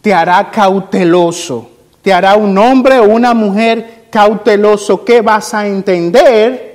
te 0.00 0.14
hará 0.14 0.50
cauteloso, 0.50 1.70
te 2.02 2.12
hará 2.12 2.36
un 2.36 2.56
hombre 2.56 2.98
o 2.98 3.04
una 3.04 3.34
mujer 3.34 4.06
cauteloso 4.10 5.04
que 5.04 5.20
vas 5.20 5.54
a 5.54 5.66
entender 5.66 6.69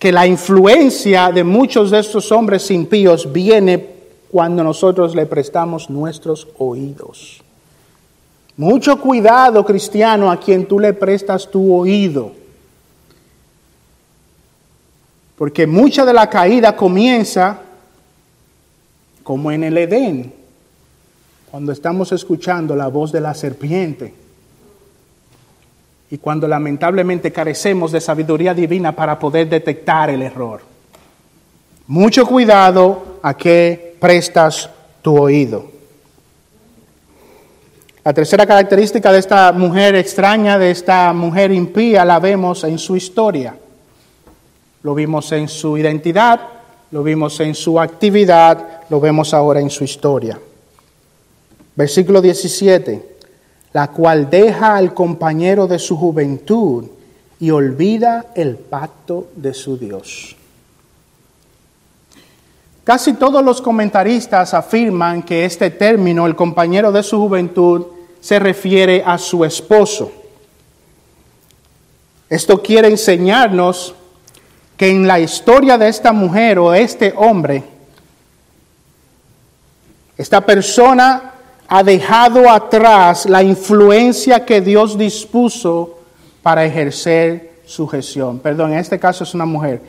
que 0.00 0.10
la 0.10 0.26
influencia 0.26 1.30
de 1.30 1.44
muchos 1.44 1.90
de 1.90 1.98
estos 1.98 2.32
hombres 2.32 2.70
impíos 2.70 3.30
viene 3.30 3.86
cuando 4.30 4.64
nosotros 4.64 5.14
le 5.14 5.26
prestamos 5.26 5.90
nuestros 5.90 6.48
oídos. 6.56 7.42
Mucho 8.56 8.98
cuidado, 8.98 9.62
cristiano, 9.62 10.30
a 10.30 10.40
quien 10.40 10.66
tú 10.66 10.80
le 10.80 10.94
prestas 10.94 11.50
tu 11.50 11.74
oído. 11.74 12.32
Porque 15.36 15.66
mucha 15.66 16.06
de 16.06 16.14
la 16.14 16.30
caída 16.30 16.74
comienza 16.74 17.60
como 19.22 19.52
en 19.52 19.64
el 19.64 19.76
Edén, 19.76 20.32
cuando 21.50 21.72
estamos 21.72 22.10
escuchando 22.12 22.74
la 22.74 22.88
voz 22.88 23.12
de 23.12 23.20
la 23.20 23.34
serpiente 23.34 24.14
y 26.10 26.18
cuando 26.18 26.48
lamentablemente 26.48 27.30
carecemos 27.30 27.92
de 27.92 28.00
sabiduría 28.00 28.52
divina 28.52 28.92
para 28.92 29.18
poder 29.18 29.48
detectar 29.48 30.10
el 30.10 30.22
error. 30.22 30.60
Mucho 31.86 32.26
cuidado 32.26 33.18
a 33.22 33.34
qué 33.36 33.96
prestas 34.00 34.68
tu 35.02 35.16
oído. 35.16 35.70
La 38.02 38.12
tercera 38.12 38.46
característica 38.46 39.12
de 39.12 39.18
esta 39.18 39.52
mujer 39.52 39.94
extraña, 39.94 40.58
de 40.58 40.70
esta 40.70 41.12
mujer 41.12 41.52
impía, 41.52 42.04
la 42.04 42.18
vemos 42.18 42.64
en 42.64 42.78
su 42.78 42.96
historia. 42.96 43.54
Lo 44.82 44.94
vimos 44.94 45.30
en 45.32 45.48
su 45.48 45.76
identidad, 45.76 46.40
lo 46.90 47.02
vimos 47.02 47.38
en 47.40 47.54
su 47.54 47.78
actividad, 47.78 48.80
lo 48.88 48.98
vemos 48.98 49.32
ahora 49.34 49.60
en 49.60 49.70
su 49.70 49.84
historia. 49.84 50.40
Versículo 51.76 52.20
17 52.20 53.10
la 53.72 53.88
cual 53.88 54.28
deja 54.30 54.76
al 54.76 54.94
compañero 54.94 55.66
de 55.66 55.78
su 55.78 55.96
juventud 55.96 56.86
y 57.38 57.50
olvida 57.50 58.26
el 58.34 58.56
pacto 58.56 59.28
de 59.36 59.54
su 59.54 59.78
Dios. 59.78 60.36
Casi 62.84 63.12
todos 63.14 63.44
los 63.44 63.62
comentaristas 63.62 64.52
afirman 64.52 65.22
que 65.22 65.44
este 65.44 65.70
término, 65.70 66.26
el 66.26 66.34
compañero 66.34 66.90
de 66.90 67.02
su 67.02 67.18
juventud, 67.18 67.86
se 68.20 68.38
refiere 68.38 69.02
a 69.06 69.16
su 69.16 69.44
esposo. 69.44 70.10
Esto 72.28 72.60
quiere 72.62 72.88
enseñarnos 72.88 73.94
que 74.76 74.90
en 74.90 75.06
la 75.06 75.20
historia 75.20 75.78
de 75.78 75.88
esta 75.88 76.12
mujer 76.12 76.58
o 76.58 76.74
este 76.74 77.12
hombre, 77.16 77.62
esta 80.16 80.40
persona 80.40 81.29
ha 81.72 81.84
dejado 81.84 82.50
atrás 82.50 83.26
la 83.26 83.44
influencia 83.44 84.44
que 84.44 84.60
Dios 84.60 84.98
dispuso 84.98 85.98
para 86.42 86.64
ejercer 86.64 87.52
su 87.64 87.86
gestión. 87.86 88.40
Perdón, 88.40 88.72
en 88.72 88.80
este 88.80 88.98
caso 88.98 89.22
es 89.22 89.34
una 89.34 89.46
mujer. 89.46 89.80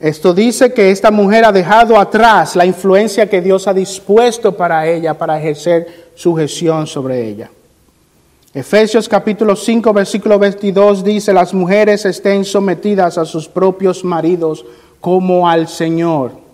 Esto 0.00 0.34
dice 0.34 0.74
que 0.74 0.90
esta 0.90 1.12
mujer 1.12 1.44
ha 1.44 1.52
dejado 1.52 1.96
atrás 1.96 2.56
la 2.56 2.66
influencia 2.66 3.30
que 3.30 3.40
Dios 3.40 3.68
ha 3.68 3.72
dispuesto 3.72 4.56
para 4.56 4.88
ella, 4.88 5.16
para 5.16 5.38
ejercer 5.38 6.10
su 6.16 6.34
gestión 6.34 6.88
sobre 6.88 7.28
ella. 7.28 7.48
Efesios 8.52 9.08
capítulo 9.08 9.54
5, 9.54 9.92
versículo 9.92 10.36
22 10.36 11.04
dice, 11.04 11.32
las 11.32 11.54
mujeres 11.54 12.06
estén 12.06 12.44
sometidas 12.44 13.18
a 13.18 13.24
sus 13.24 13.46
propios 13.46 14.02
maridos 14.02 14.64
como 15.00 15.48
al 15.48 15.68
Señor. 15.68 16.49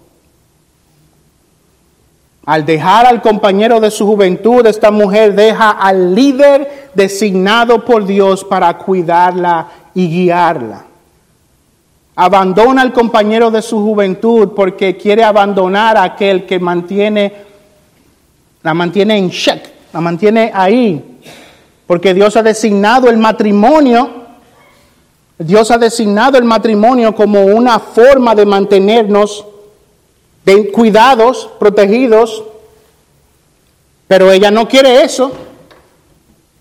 Al 2.47 2.65
dejar 2.65 3.07
al 3.07 3.21
compañero 3.21 3.81
de 3.81 3.91
su 3.91 4.07
juventud, 4.07 4.67
esta 4.67 4.91
mujer 4.91 5.35
deja 5.35 5.71
al 5.73 6.15
líder 6.15 6.91
designado 6.95 7.85
por 7.85 8.07
Dios 8.07 8.45
para 8.45 8.79
cuidarla 8.79 9.69
y 9.95 10.09
guiarla. 10.09 10.85
Abandona 12.15 12.83
al 12.83 12.93
compañero 12.93 13.51
de 13.51 13.61
su 13.61 13.79
juventud 13.83 14.51
porque 14.57 14.97
quiere 14.97 15.23
abandonar 15.25 15.99
a 15.99 16.05
aquel 16.05 16.47
que 16.47 16.59
mantiene, 16.59 17.33
la 18.63 18.73
mantiene 18.73 19.19
en 19.19 19.29
check, 19.31 19.63
la 19.93 20.01
mantiene 20.01 20.51
ahí 20.55 21.17
porque 21.87 22.15
Dios 22.15 22.37
ha 22.37 22.43
designado 22.43 23.09
el 23.09 23.17
matrimonio, 23.17 24.11
Dios 25.39 25.71
ha 25.71 25.79
designado 25.79 26.37
el 26.37 26.45
matrimonio 26.45 27.15
como 27.15 27.45
una 27.45 27.79
forma 27.79 28.35
de 28.35 28.45
mantenernos 28.45 29.47
cuidados, 30.73 31.51
protegidos, 31.59 32.43
pero 34.07 34.31
ella 34.31 34.51
no 34.51 34.69
quiere 34.69 35.03
eso. 35.03 35.33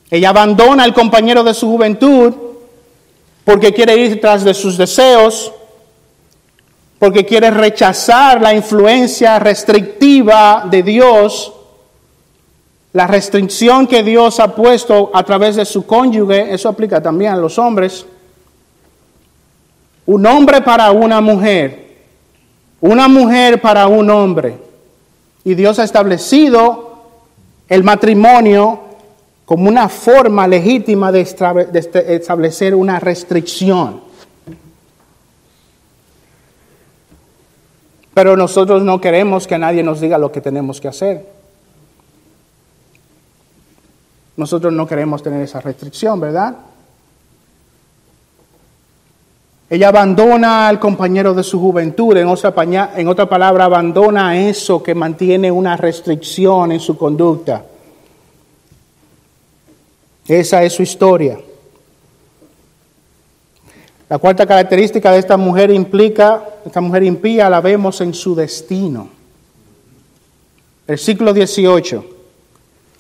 Ella 0.10 0.30
abandona 0.30 0.84
al 0.84 0.93
compañero 0.93 1.43
de 1.43 1.54
su 1.54 1.67
juventud 1.67 2.34
porque 3.43 3.74
quiere 3.74 3.95
ir 3.98 4.19
tras 4.19 4.43
de 4.43 4.54
sus 4.54 4.78
deseos, 4.78 5.52
porque 6.98 7.26
quiere 7.26 7.52
rechazar 7.52 8.41
la 8.41 8.54
influencia 8.54 9.38
restrictiva 9.39 10.65
de 10.69 10.82
Dios 10.82 11.52
la 12.95 13.08
restricción 13.08 13.88
que 13.88 14.04
Dios 14.04 14.39
ha 14.39 14.56
puesto 14.56 15.12
a 15.13 15.21
través 15.24 15.58
de 15.58 15.65
su 15.65 15.86
cónyuge, 15.86 16.54
eso 16.54 16.69
aplica 16.69 17.04
también 17.04 17.34
a 17.34 17.36
los 17.36 17.60
hombres. 17.60 18.06
Un 20.06 20.26
hombre 20.26 20.62
para 20.62 20.89
una 20.91 21.19
mujer, 21.19 21.85
una 22.81 23.07
mujer 23.07 23.61
para 23.61 23.88
un 23.88 24.09
hombre. 24.09 24.57
Y 25.43 25.55
Dios 25.55 25.79
ha 25.79 25.83
establecido 25.83 27.03
el 27.67 27.83
matrimonio 27.83 28.81
como 29.45 29.69
una 29.69 29.89
forma 29.89 30.47
legítima 30.47 31.11
de 31.11 31.21
establecer 31.21 32.73
una 32.75 32.99
restricción. 32.99 34.01
Pero 38.13 38.38
nosotros 38.38 38.81
no 38.81 38.99
queremos 39.01 39.45
que 39.45 39.57
nadie 39.57 39.83
nos 39.83 39.99
diga 39.99 40.17
lo 40.17 40.31
que 40.31 40.41
tenemos 40.41 40.79
que 40.79 40.88
hacer. 40.88 41.25
Nosotros 44.38 44.73
no 44.73 44.88
queremos 44.88 45.21
tener 45.21 45.41
esa 45.41 45.61
restricción, 45.61 46.19
¿verdad? 46.19 46.55
Ella 49.75 49.89
abandona 49.89 50.69
al 50.69 50.79
compañero 50.79 51.33
de 51.33 51.43
su 51.43 51.59
juventud, 51.59 52.15
en 52.15 52.29
otra, 52.29 52.53
palabra, 53.27 53.65
abandona 53.65 54.39
eso 54.39 54.81
que 54.81 54.95
mantiene 54.95 55.51
una 55.51 55.75
restricción 55.75 56.71
en 56.71 56.79
su 56.79 56.95
conducta. 56.95 57.65
Esa 60.25 60.63
es 60.63 60.71
su 60.71 60.81
historia. 60.81 61.38
La 64.07 64.17
cuarta 64.17 64.45
característica 64.45 65.11
de 65.11 65.19
esta 65.19 65.35
mujer 65.35 65.69
implica, 65.71 66.41
esta 66.65 66.79
mujer 66.79 67.03
impía 67.03 67.49
la 67.49 67.59
vemos 67.59 67.99
en 67.99 68.13
su 68.13 68.33
destino. 68.33 69.09
Versículo 70.88 71.33
18 71.33 72.15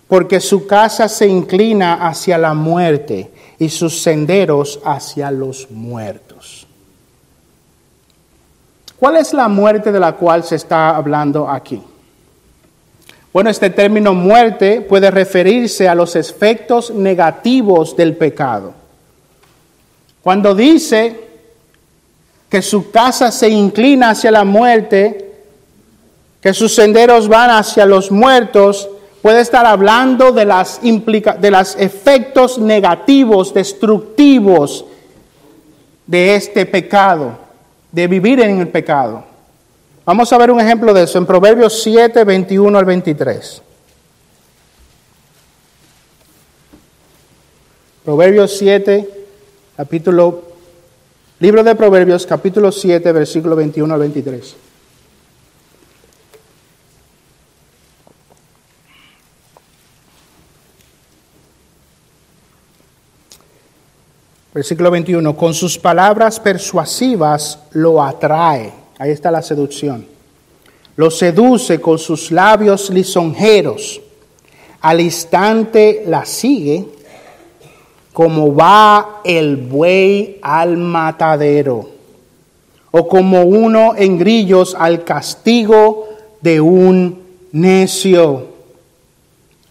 porque 0.07 0.39
su 0.39 0.67
casa 0.67 1.09
se 1.09 1.27
inclina 1.27 2.07
hacia 2.07 2.37
la 2.37 2.53
muerte 2.53 3.31
y 3.57 3.69
sus 3.69 4.01
senderos 4.01 4.79
hacia 4.85 5.31
los 5.31 5.71
muertos. 5.71 6.34
¿Cuál 8.99 9.17
es 9.17 9.33
la 9.33 9.47
muerte 9.47 9.91
de 9.91 9.99
la 9.99 10.13
cual 10.13 10.43
se 10.43 10.55
está 10.55 10.95
hablando 10.95 11.49
aquí? 11.49 11.81
Bueno, 13.33 13.49
este 13.49 13.69
término 13.69 14.13
muerte 14.13 14.79
puede 14.79 15.11
referirse 15.11 15.89
a 15.89 15.95
los 15.95 16.15
efectos 16.15 16.91
negativos 16.91 17.97
del 17.97 18.15
pecado. 18.15 18.73
Cuando 20.23 20.55
dice 20.55 21.19
que 22.49 22.61
su 22.61 22.91
casa 22.91 23.33
se 23.33 23.49
inclina 23.49 24.11
hacia 24.11 24.31
la 24.31 24.45
muerte, 24.45 25.33
que 26.39 26.53
sus 26.53 26.73
senderos 26.73 27.27
van 27.27 27.49
hacia 27.49 27.85
los 27.85 28.09
muertos, 28.09 28.87
puede 29.21 29.41
estar 29.41 29.65
hablando 29.65 30.31
de 30.31 30.45
las 30.45 30.79
de 30.81 31.51
los 31.51 31.75
efectos 31.77 32.57
negativos, 32.57 33.53
destructivos 33.53 34.85
de 36.07 36.35
este 36.35 36.65
pecado, 36.65 37.37
de 37.95 38.07
vivir 38.07 38.41
en 38.41 38.59
el 38.59 38.67
pecado. 38.67 39.23
Vamos 40.03 40.31
a 40.33 40.37
ver 40.37 40.51
un 40.51 40.59
ejemplo 40.59 40.93
de 40.93 41.03
eso 41.03 41.17
en 41.17 41.25
Proverbios 41.25 41.81
7, 41.81 42.25
21 42.25 42.77
al 42.77 42.83
23. 42.83 43.61
Proverbios 48.03 48.57
7, 48.57 49.09
capítulo, 49.77 50.43
libro 51.39 51.63
de 51.63 51.73
Proverbios, 51.73 52.25
capítulo 52.25 52.69
7, 52.69 53.13
versículo 53.13 53.55
21 53.55 53.93
al 53.93 53.99
23. 54.01 54.55
Versículo 64.55 64.89
21, 64.89 65.35
con 65.35 65.53
sus 65.53 65.77
palabras 65.77 66.39
persuasivas 66.39 67.59
lo 67.71 68.01
atrae. 68.01 68.71
Ahí 68.97 69.11
está 69.11 69.29
la 69.29 69.41
seducción. 69.41 70.07
Lo 70.95 71.11
seduce 71.11 71.81
con 71.81 71.99
sus 71.99 72.31
labios 72.31 72.89
lisonjeros. 72.89 73.99
Al 74.79 75.01
instante 75.01 76.05
la 76.07 76.23
sigue 76.23 76.85
como 78.13 78.55
va 78.55 79.19
el 79.25 79.57
buey 79.57 80.39
al 80.41 80.77
matadero 80.77 81.89
o 82.91 83.09
como 83.09 83.41
uno 83.41 83.93
en 83.97 84.17
grillos 84.17 84.73
al 84.79 85.03
castigo 85.03 86.07
de 86.39 86.61
un 86.61 87.23
necio, 87.51 88.47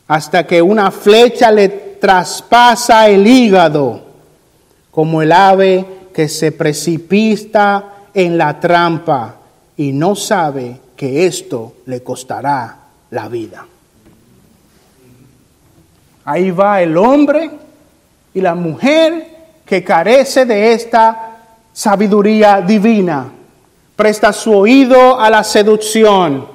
hasta 0.08 0.46
que 0.46 0.60
una 0.60 0.90
flecha 0.90 1.50
le 1.50 1.70
traspasa 1.70 3.08
el 3.08 3.26
hígado 3.26 4.03
como 4.94 5.22
el 5.22 5.32
ave 5.32 5.84
que 6.14 6.28
se 6.28 6.52
precipita 6.52 7.94
en 8.14 8.38
la 8.38 8.60
trampa 8.60 9.34
y 9.76 9.90
no 9.92 10.14
sabe 10.14 10.78
que 10.94 11.26
esto 11.26 11.74
le 11.86 12.00
costará 12.04 12.78
la 13.10 13.28
vida. 13.28 13.66
Ahí 16.24 16.52
va 16.52 16.80
el 16.80 16.96
hombre 16.96 17.50
y 18.32 18.40
la 18.40 18.54
mujer 18.54 19.26
que 19.66 19.82
carece 19.82 20.46
de 20.46 20.72
esta 20.72 21.38
sabiduría 21.72 22.60
divina. 22.60 23.32
Presta 23.96 24.32
su 24.32 24.52
oído 24.52 25.18
a 25.18 25.28
la 25.28 25.42
seducción. 25.42 26.46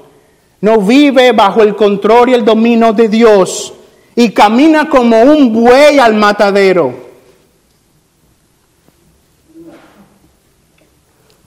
No 0.61 0.77
vive 0.77 1.33
bajo 1.33 1.61
el 1.61 1.75
control 1.75 2.29
y 2.29 2.35
el 2.35 2.45
dominio 2.45 2.93
de 2.93 3.09
Dios 3.09 3.73
y 4.15 4.31
camina 4.31 4.87
como 4.87 5.21
un 5.23 5.51
buey 5.51 5.99
al 5.99 6.13
matadero 6.13 7.08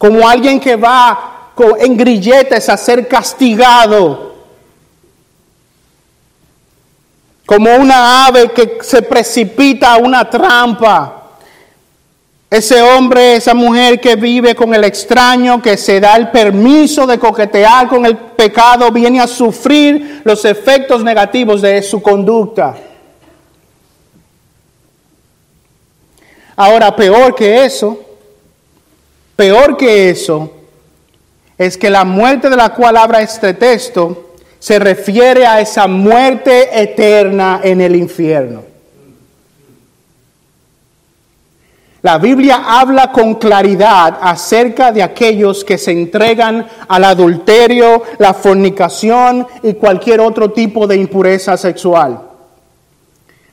como 0.02 0.28
alguien 0.28 0.58
que 0.58 0.74
va 0.74 1.52
en 1.78 1.96
grilletes 1.96 2.68
a 2.68 2.76
ser 2.76 3.06
castigado, 3.06 4.34
como 7.46 7.72
una 7.76 8.26
ave 8.26 8.50
que 8.50 8.78
se 8.80 9.00
precipita 9.02 9.92
a 9.92 9.98
una 9.98 10.28
trampa. 10.28 11.22
Ese 12.50 12.82
hombre, 12.82 13.36
esa 13.36 13.54
mujer 13.54 14.00
que 14.00 14.16
vive 14.16 14.56
con 14.56 14.74
el 14.74 14.82
extraño, 14.82 15.62
que 15.62 15.76
se 15.76 16.00
da 16.00 16.16
el 16.16 16.32
permiso 16.32 17.06
de 17.06 17.20
coquetear 17.20 17.86
con 17.86 18.04
el 18.04 18.16
pecado, 18.16 18.90
viene 18.90 19.20
a 19.20 19.28
sufrir 19.28 20.22
los 20.24 20.44
efectos 20.44 21.04
negativos 21.04 21.62
de 21.62 21.80
su 21.80 22.02
conducta. 22.02 22.74
Ahora, 26.56 26.96
peor 26.96 27.36
que 27.36 27.64
eso, 27.64 28.11
peor 29.36 29.76
que 29.76 30.10
eso, 30.10 30.52
es 31.58 31.76
que 31.76 31.90
la 31.90 32.04
muerte 32.04 32.50
de 32.50 32.56
la 32.56 32.70
cual 32.70 32.96
habla 32.96 33.20
este 33.20 33.54
texto 33.54 34.34
se 34.58 34.78
refiere 34.78 35.46
a 35.46 35.60
esa 35.60 35.86
muerte 35.86 36.82
eterna 36.82 37.60
en 37.62 37.80
el 37.80 37.96
infierno. 37.96 38.62
La 42.02 42.18
Biblia 42.18 42.64
habla 42.66 43.12
con 43.12 43.36
claridad 43.36 44.18
acerca 44.20 44.90
de 44.90 45.04
aquellos 45.04 45.64
que 45.64 45.78
se 45.78 45.92
entregan 45.92 46.66
al 46.88 47.04
adulterio, 47.04 48.02
la 48.18 48.34
fornicación 48.34 49.46
y 49.62 49.74
cualquier 49.74 50.20
otro 50.20 50.50
tipo 50.50 50.88
de 50.88 50.96
impureza 50.96 51.56
sexual. 51.56 52.31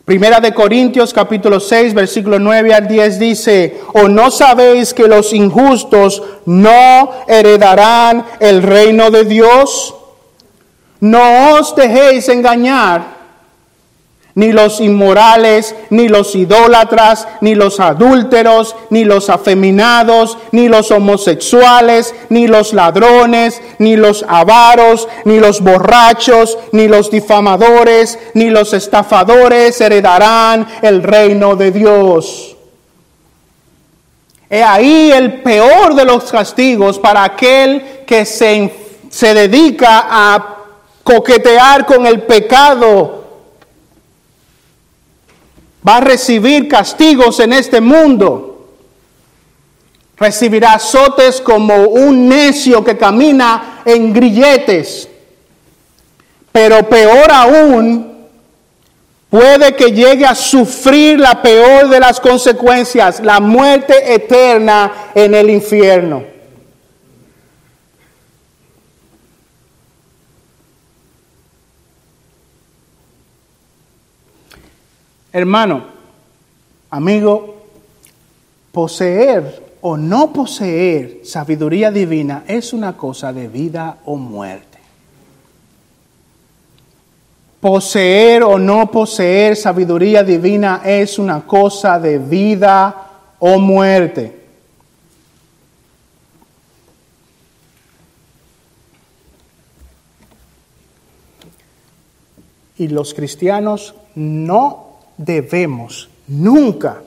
Primera 0.10 0.40
de 0.40 0.56
Corintios 0.56 1.14
capítulo 1.14 1.60
6 1.60 1.94
versículo 1.94 2.40
9 2.40 2.74
al 2.74 2.88
10 2.88 3.20
dice, 3.20 3.80
¿o 3.94 4.08
no 4.08 4.32
sabéis 4.32 4.92
que 4.92 5.08
los 5.08 5.34
injustos 5.34 6.24
no 6.48 7.12
heredarán 7.28 8.26
el 8.40 8.64
reino 8.64 9.12
de 9.12 9.26
Dios? 9.26 9.94
No 11.00 11.54
os 11.60 11.76
dejéis 11.76 12.28
engañar 12.28 13.19
ni 14.40 14.54
los 14.54 14.80
inmorales, 14.80 15.76
ni 15.90 16.08
los 16.08 16.34
idólatras, 16.34 17.28
ni 17.42 17.56
los 17.56 17.82
adúlteros, 17.82 18.74
ni 18.90 19.04
los 19.04 19.30
afeminados, 19.30 20.38
ni 20.54 20.70
los 20.70 20.92
homosexuales, 20.92 22.16
ni 22.30 22.48
los 22.48 22.72
ladrones, 22.72 23.62
ni 23.80 23.98
los 23.98 24.24
avaros, 24.30 25.10
ni 25.26 25.42
los 25.42 25.60
borrachos, 25.60 26.58
ni 26.72 26.88
los 26.88 27.12
difamadores, 27.12 28.18
ni 28.34 28.50
los 28.50 28.72
estafadores 28.72 29.82
heredarán 29.82 30.66
el 30.84 31.04
reino 31.04 31.58
de 31.58 31.72
Dios. 31.72 32.56
He 34.50 34.64
ahí 34.64 35.12
el 35.12 35.42
peor 35.42 35.96
de 35.96 36.06
los 36.06 36.32
castigos 36.32 36.98
para 36.98 37.26
aquel 37.26 38.06
que 38.08 38.26
se, 38.26 38.74
se 39.10 39.34
dedica 39.34 40.08
a 40.10 40.56
coquetear 41.04 41.86
con 41.86 42.06
el 42.06 42.22
pecado 42.22 43.19
va 45.88 45.98
a 45.98 46.02
recibir 46.02 46.68
castigos 46.68 47.40
en 47.40 47.54
este 47.54 47.82
mundo. 47.82 48.68
Recibirá 50.18 50.74
azotes 50.74 51.40
como 51.40 51.76
un 51.76 52.28
necio 52.28 52.84
que 52.84 52.98
camina 52.98 53.82
en 53.86 54.14
grilletes. 54.14 55.08
Pero 56.52 56.90
peor 56.90 57.32
aún, 57.32 58.28
puede 59.30 59.76
que 59.76 59.92
llegue 59.92 60.26
a 60.26 60.36
sufrir 60.36 61.20
la 61.20 61.42
peor 61.42 61.88
de 61.88 62.00
las 62.00 62.20
consecuencias, 62.20 63.22
la 63.22 63.40
muerte 63.40 64.14
eterna 64.14 65.12
en 65.16 65.36
el 65.36 65.50
infierno. 65.50 66.39
Hermano, 75.32 75.84
amigo, 76.90 77.56
poseer 78.72 79.70
o 79.82 79.96
no 79.96 80.34
poseer 80.34 81.22
sabiduría 81.24 81.92
divina 81.92 82.44
es 82.48 82.74
una 82.74 82.98
cosa 82.98 83.32
de 83.32 83.48
vida 83.48 83.98
o 84.06 84.16
muerte. 84.16 84.80
Poseer 87.62 88.44
o 88.44 88.58
no 88.58 88.90
poseer 88.90 89.56
sabiduría 89.56 90.24
divina 90.24 90.82
es 90.84 91.20
una 91.20 91.46
cosa 91.46 92.00
de 92.00 92.18
vida 92.18 93.10
o 93.38 93.60
muerte. 93.60 94.40
Y 102.78 102.88
los 102.88 103.14
cristianos 103.14 103.94
no 104.16 104.89
debemos 105.20 106.10
nunca, 106.28 107.02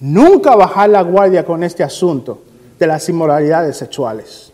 nunca 0.00 0.56
bajar 0.56 0.90
la 0.90 1.02
guardia 1.02 1.44
con 1.44 1.62
este 1.62 1.84
asunto 1.84 2.42
de 2.78 2.86
las 2.86 3.08
inmoralidades 3.08 3.76
sexuales. 3.76 4.52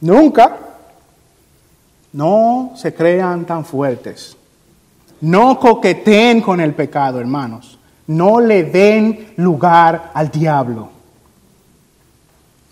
Nunca. 0.00 0.58
No 2.12 2.72
se 2.76 2.94
crean 2.94 3.44
tan 3.44 3.64
fuertes. 3.64 4.36
No 5.20 5.58
coqueteen 5.60 6.40
con 6.40 6.60
el 6.60 6.72
pecado, 6.74 7.20
hermanos. 7.20 7.78
No 8.06 8.40
le 8.40 8.64
den 8.64 9.34
lugar 9.36 10.12
al 10.14 10.30
diablo. 10.30 10.88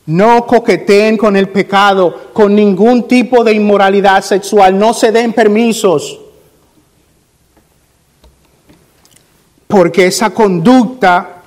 No 0.06 0.46
coqueteen 0.46 1.18
con 1.18 1.36
el 1.36 1.48
pecado, 1.50 2.32
con 2.32 2.54
ningún 2.54 3.08
tipo 3.08 3.44
de 3.44 3.52
inmoralidad 3.52 4.22
sexual. 4.22 4.78
No 4.78 4.94
se 4.94 5.12
den 5.12 5.34
permisos. 5.34 6.20
Porque 9.74 10.06
esa 10.06 10.30
conducta 10.30 11.42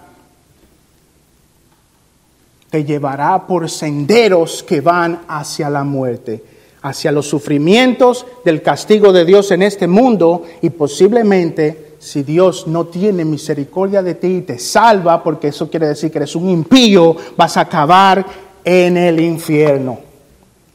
te 2.69 2.83
llevará 2.83 3.47
por 3.47 3.69
senderos 3.69 4.63
que 4.63 4.81
van 4.81 5.21
hacia 5.29 5.69
la 5.69 5.85
muerte, 5.85 6.43
hacia 6.81 7.13
los 7.13 7.25
sufrimientos 7.25 8.25
del 8.43 8.61
castigo 8.61 9.13
de 9.13 9.23
Dios 9.23 9.51
en 9.51 9.61
este 9.61 9.87
mundo 9.87 10.43
y 10.61 10.71
posiblemente 10.71 11.95
si 11.99 12.23
Dios 12.23 12.67
no 12.67 12.87
tiene 12.87 13.23
misericordia 13.23 14.03
de 14.03 14.15
ti 14.15 14.27
y 14.27 14.41
te 14.41 14.59
salva, 14.59 15.23
porque 15.23 15.47
eso 15.47 15.69
quiere 15.69 15.87
decir 15.87 16.11
que 16.11 16.17
eres 16.17 16.35
un 16.35 16.49
impío, 16.49 17.15
vas 17.37 17.55
a 17.55 17.61
acabar 17.61 18.25
en 18.61 18.97
el 18.97 19.21
infierno. 19.21 19.99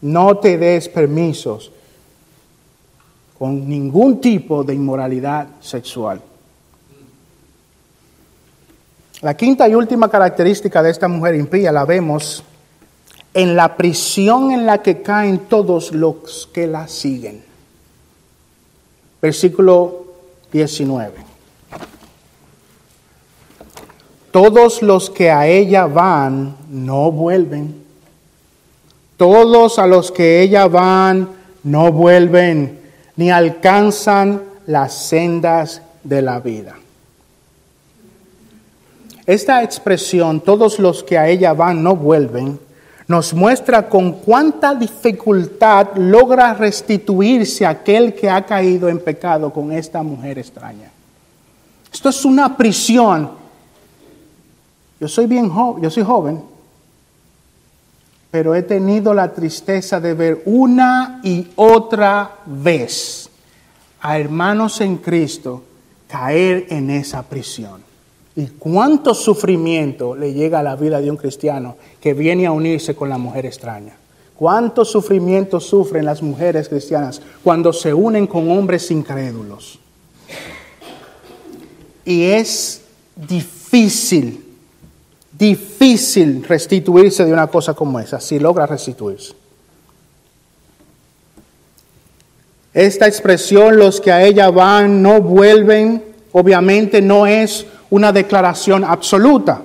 No 0.00 0.38
te 0.38 0.56
des 0.56 0.88
permisos 0.88 1.70
con 3.38 3.68
ningún 3.68 4.22
tipo 4.22 4.64
de 4.64 4.72
inmoralidad 4.72 5.48
sexual. 5.60 6.22
La 9.22 9.36
quinta 9.36 9.68
y 9.68 9.74
última 9.76 10.08
característica 10.08 10.82
de 10.82 10.90
esta 10.90 11.06
mujer 11.06 11.36
impía 11.36 11.70
la 11.70 11.84
vemos 11.84 12.42
en 13.32 13.54
la 13.54 13.76
prisión 13.76 14.50
en 14.50 14.66
la 14.66 14.82
que 14.82 15.00
caen 15.00 15.38
todos 15.48 15.92
los 15.92 16.50
que 16.52 16.66
la 16.66 16.88
siguen. 16.88 17.44
Versículo 19.22 20.06
19. 20.52 21.12
Todos 24.32 24.82
los 24.82 25.08
que 25.08 25.30
a 25.30 25.46
ella 25.46 25.86
van 25.86 26.56
no 26.68 27.12
vuelven. 27.12 27.80
Todos 29.16 29.78
a 29.78 29.86
los 29.86 30.10
que 30.10 30.42
ella 30.42 30.66
van 30.66 31.28
no 31.62 31.92
vuelven, 31.92 32.80
ni 33.14 33.30
alcanzan 33.30 34.42
las 34.66 34.94
sendas 34.94 35.80
de 36.02 36.22
la 36.22 36.40
vida. 36.40 36.81
Esta 39.26 39.62
expresión, 39.62 40.40
todos 40.40 40.78
los 40.78 41.04
que 41.04 41.16
a 41.16 41.28
ella 41.28 41.52
van 41.52 41.82
no 41.82 41.94
vuelven, 41.94 42.58
nos 43.06 43.34
muestra 43.34 43.88
con 43.88 44.12
cuánta 44.12 44.74
dificultad 44.74 45.96
logra 45.96 46.54
restituirse 46.54 47.66
aquel 47.66 48.14
que 48.14 48.28
ha 48.30 48.44
caído 48.44 48.88
en 48.88 48.98
pecado 48.98 49.52
con 49.52 49.70
esta 49.72 50.02
mujer 50.02 50.38
extraña. 50.38 50.90
Esto 51.92 52.08
es 52.08 52.24
una 52.24 52.56
prisión. 52.56 53.30
Yo 54.98 55.08
soy 55.08 55.26
bien 55.26 55.48
joven, 55.50 55.82
yo 55.82 55.90
soy 55.90 56.04
joven, 56.04 56.42
pero 58.30 58.54
he 58.54 58.62
tenido 58.62 59.12
la 59.12 59.32
tristeza 59.32 60.00
de 60.00 60.14
ver 60.14 60.42
una 60.46 61.20
y 61.22 61.48
otra 61.56 62.38
vez 62.46 63.28
a 64.00 64.18
hermanos 64.18 64.80
en 64.80 64.96
Cristo 64.96 65.62
caer 66.08 66.66
en 66.70 66.90
esa 66.90 67.22
prisión. 67.22 67.91
¿Y 68.34 68.46
cuánto 68.46 69.14
sufrimiento 69.14 70.14
le 70.14 70.32
llega 70.32 70.60
a 70.60 70.62
la 70.62 70.76
vida 70.76 71.00
de 71.00 71.10
un 71.10 71.16
cristiano 71.16 71.76
que 72.00 72.14
viene 72.14 72.46
a 72.46 72.52
unirse 72.52 72.94
con 72.94 73.08
la 73.08 73.18
mujer 73.18 73.44
extraña? 73.44 73.96
¿Cuánto 74.34 74.84
sufrimiento 74.84 75.60
sufren 75.60 76.04
las 76.06 76.22
mujeres 76.22 76.68
cristianas 76.68 77.20
cuando 77.44 77.72
se 77.72 77.92
unen 77.92 78.26
con 78.26 78.50
hombres 78.50 78.90
incrédulos? 78.90 79.78
Y 82.04 82.24
es 82.24 82.82
difícil, 83.14 84.42
difícil 85.38 86.42
restituirse 86.44 87.24
de 87.24 87.32
una 87.32 87.46
cosa 87.46 87.74
como 87.74 88.00
esa, 88.00 88.18
si 88.18 88.38
logra 88.38 88.66
restituirse. 88.66 89.34
Esta 92.74 93.06
expresión, 93.06 93.76
los 93.76 94.00
que 94.00 94.10
a 94.10 94.24
ella 94.24 94.50
van 94.50 95.02
no 95.02 95.20
vuelven, 95.20 96.02
obviamente 96.32 97.02
no 97.02 97.26
es 97.26 97.66
una 97.92 98.10
declaración 98.10 98.84
absoluta. 98.84 99.60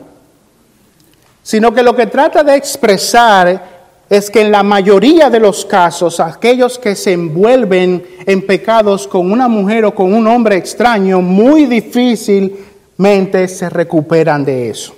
sino 1.44 1.74
que 1.74 1.82
lo 1.82 1.96
que 1.96 2.08
trata 2.08 2.44
de 2.44 2.58
expresar 2.58 3.78
es 4.10 4.30
que 4.30 4.42
en 4.42 4.52
la 4.52 4.64
mayoría 4.64 5.30
de 5.30 5.40
los 5.40 5.64
casos, 5.64 6.20
aquellos 6.20 6.78
que 6.78 6.94
se 6.94 7.14
envuelven 7.14 8.06
en 8.26 8.46
pecados 8.46 9.08
con 9.08 9.32
una 9.32 9.48
mujer 9.48 9.86
o 9.86 9.96
con 9.96 10.14
un 10.14 10.28
hombre 10.28 10.58
extraño, 10.58 11.22
muy 11.22 11.68
difícilmente 11.68 13.48
se 13.48 13.70
recuperan 13.70 14.44
de 14.44 14.72
eso. 14.72 14.94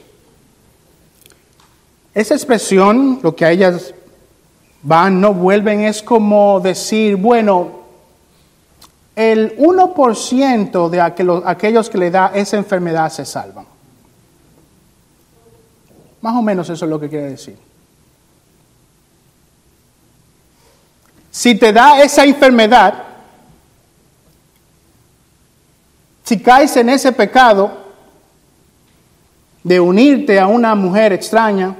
Esa 2.15 2.33
expresión, 2.33 3.19
lo 3.21 3.35
que 3.35 3.45
a 3.45 3.51
ellas 3.51 3.93
van, 4.81 5.21
no 5.21 5.35
vuelven, 5.35 5.81
es 5.81 6.01
como 6.01 6.59
decir, 6.61 7.15
bueno, 7.15 7.78
el 9.19 9.57
1% 9.57 10.89
de 10.89 11.01
aquellos 11.01 11.89
que 11.89 11.97
le 11.97 12.09
da 12.09 12.31
esa 12.33 12.55
enfermedad 12.55 13.11
se 13.11 13.25
salvan. 13.25 13.65
Más 16.21 16.35
o 16.37 16.41
menos 16.41 16.69
eso 16.69 16.85
es 16.85 16.89
lo 16.89 16.97
que 16.97 17.09
quiere 17.09 17.31
decir. 17.31 17.57
Si 21.31 21.55
te 21.55 21.73
da 21.73 22.01
esa 22.01 22.23
enfermedad, 22.23 22.93
si 26.23 26.41
caes 26.41 26.77
en 26.77 26.87
ese 26.87 27.11
pecado 27.11 27.73
de 29.65 29.81
unirte 29.81 30.39
a 30.39 30.47
una 30.47 30.75
mujer 30.75 31.11
extraña, 31.11 31.75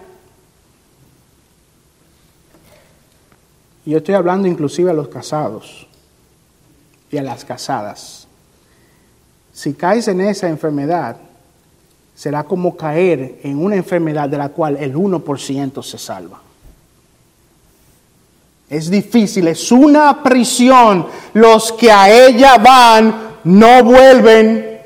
y 3.85 3.91
yo 3.91 3.99
estoy 3.99 4.15
hablando 4.15 4.45
inclusive 4.45 4.91
a 4.91 4.93
los 4.93 5.07
casados 5.07 5.88
y 7.11 7.17
a 7.17 7.23
las 7.23 7.43
casadas, 7.43 8.27
si 9.53 9.73
caes 9.73 10.07
en 10.07 10.21
esa 10.21 10.47
enfermedad, 10.47 11.17
será 12.15 12.43
como 12.43 12.75
caer 12.75 13.39
en 13.43 13.63
una 13.63 13.75
enfermedad 13.75 14.29
de 14.29 14.37
la 14.37 14.49
cual 14.49 14.77
el 14.77 14.95
1% 14.95 15.83
se 15.83 15.97
salva. 15.97 16.41
Es 18.69 18.89
difícil, 18.89 19.47
es 19.47 19.71
una 19.71 20.21
prisión. 20.21 21.07
Los 21.33 21.71
que 21.73 21.91
a 21.91 22.09
ella 22.09 22.57
van 22.57 23.37
no 23.43 23.83
vuelven. 23.83 24.79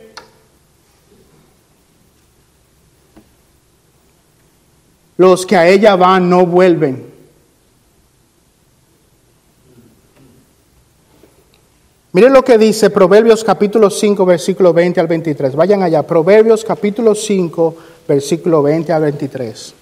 Los 5.17 5.45
que 5.45 5.57
a 5.57 5.67
ella 5.67 5.95
van 5.95 6.29
no 6.29 6.45
vuelven. 6.45 7.12
Miren 12.13 12.31
lo 12.31 12.45
que 12.45 12.59
dice 12.59 12.91
Proverbios 12.91 13.43
capítulo 13.43 13.89
5, 13.89 14.23
versículo 14.23 14.71
20 14.71 14.99
al 14.99 15.07
23. 15.07 15.55
Vayan 15.55 15.81
allá, 15.81 16.03
Proverbios 16.03 16.63
capítulo 16.63 17.15
5, 17.15 17.75
versículo 18.07 18.61
20 18.61 18.93
al 18.93 19.01
23. 19.01 19.73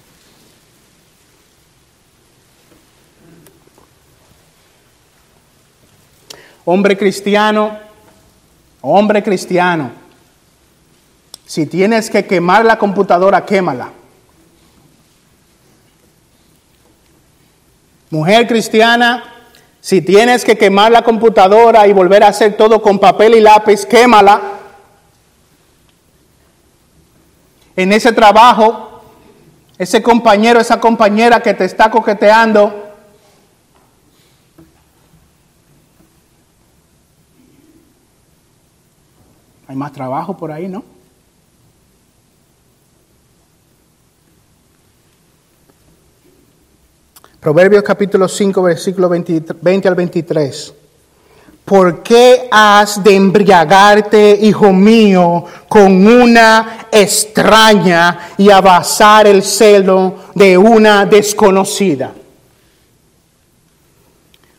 Hombre 6.64 6.98
cristiano, 6.98 7.78
hombre 8.80 9.22
cristiano, 9.22 9.92
si 11.46 11.66
tienes 11.66 12.10
que 12.10 12.26
quemar 12.26 12.64
la 12.64 12.78
computadora, 12.78 13.46
quémala. 13.46 13.92
Mujer 18.10 18.48
cristiana, 18.48 19.31
si 19.82 20.00
tienes 20.00 20.46
que 20.46 20.58
quemar 20.58 20.92
la 20.92 21.02
computadora 21.02 21.88
y 21.88 21.94
volver 21.94 22.24
a 22.24 22.28
hacer 22.28 22.56
todo 22.56 22.84
con 22.84 23.00
papel 23.00 23.34
y 23.34 23.42
lápiz, 23.42 23.84
quémala. 23.84 24.40
En 27.76 27.92
ese 27.92 28.14
trabajo, 28.14 29.02
ese 29.80 30.04
compañero, 30.04 30.60
esa 30.60 30.80
compañera 30.80 31.42
que 31.42 31.56
te 31.56 31.66
está 31.66 31.90
coqueteando, 31.90 32.94
hay 39.68 39.76
más 39.76 39.92
trabajo 39.92 40.38
por 40.38 40.52
ahí, 40.52 40.68
¿no? 40.68 41.01
Proverbios 47.42 47.82
capítulo 47.82 48.28
5, 48.28 48.62
versículo 48.62 49.10
20, 49.10 49.88
al 49.88 49.96
23. 49.96 50.74
¿Por 51.66 52.04
qué 52.04 52.48
has 52.52 53.04
de 53.04 53.16
embriagarte, 53.16 54.38
hijo 54.44 54.72
mío, 54.72 55.46
con 55.68 56.06
una 56.06 56.86
extraña 56.92 58.34
y 58.38 58.52
abasar 58.52 59.26
el 59.26 59.42
celo 59.42 60.18
de 60.36 60.56
una 60.56 61.08
desconocida? 61.08 62.12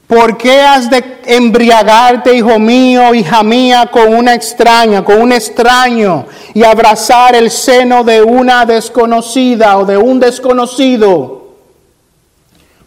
¿Por 0.08 0.36
qué 0.36 0.60
has 0.62 0.90
de 0.90 1.20
embriagarte, 1.26 2.34
hijo 2.34 2.58
mío, 2.58 3.14
hija 3.14 3.44
mía, 3.44 3.88
con 3.92 4.12
una 4.12 4.34
extraña, 4.34 5.04
con 5.04 5.22
un 5.22 5.30
extraño, 5.30 6.26
y 6.52 6.64
abrazar 6.64 7.36
el 7.36 7.48
seno 7.48 8.02
de 8.02 8.20
una 8.22 8.66
desconocida 8.66 9.78
o 9.78 9.84
de 9.84 9.96
un 9.96 10.18
desconocido? 10.18 11.41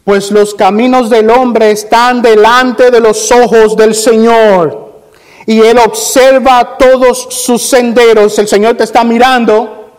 Pues 0.06 0.30
los 0.30 0.54
caminos 0.54 1.10
del 1.10 1.32
hombre 1.32 1.72
están 1.72 2.22
delante 2.22 2.92
de 2.92 3.00
los 3.00 3.32
ojos 3.32 3.76
del 3.76 3.96
Señor. 3.96 5.02
Y 5.48 5.60
Él 5.60 5.80
observa 5.80 6.78
todos 6.78 7.28
sus 7.32 7.64
senderos. 7.64 8.38
El 8.38 8.48
Señor 8.48 8.78
te 8.78 8.84
está 8.84 9.04
mirando. 9.04 9.90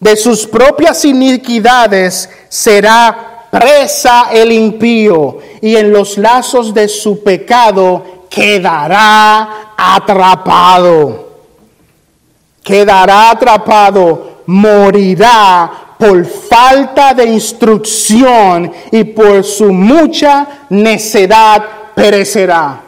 De 0.00 0.16
sus 0.16 0.46
propias 0.46 1.04
iniquidades 1.04 2.30
será 2.48 3.48
presa 3.50 4.30
el 4.32 4.50
impío. 4.50 5.38
Y 5.60 5.76
en 5.76 5.92
los 5.92 6.16
lazos 6.16 6.72
de 6.72 6.88
su 6.88 7.22
pecado 7.22 8.24
quedará 8.30 9.74
atrapado. 9.76 11.28
Quedará 12.62 13.30
atrapado. 13.30 14.32
Morirá 14.46 15.83
por 15.98 16.24
falta 16.24 17.14
de 17.14 17.26
instrucción 17.26 18.72
y 18.90 19.04
por 19.04 19.44
su 19.44 19.72
mucha 19.72 20.66
necedad 20.70 21.64
perecerá. 21.94 22.80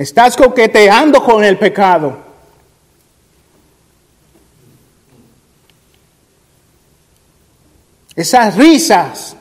Estás 0.00 0.34
coqueteando 0.34 1.22
con 1.22 1.44
el 1.44 1.58
pecado. 1.58 2.16
Esas 8.16 8.56
risas 8.56 9.36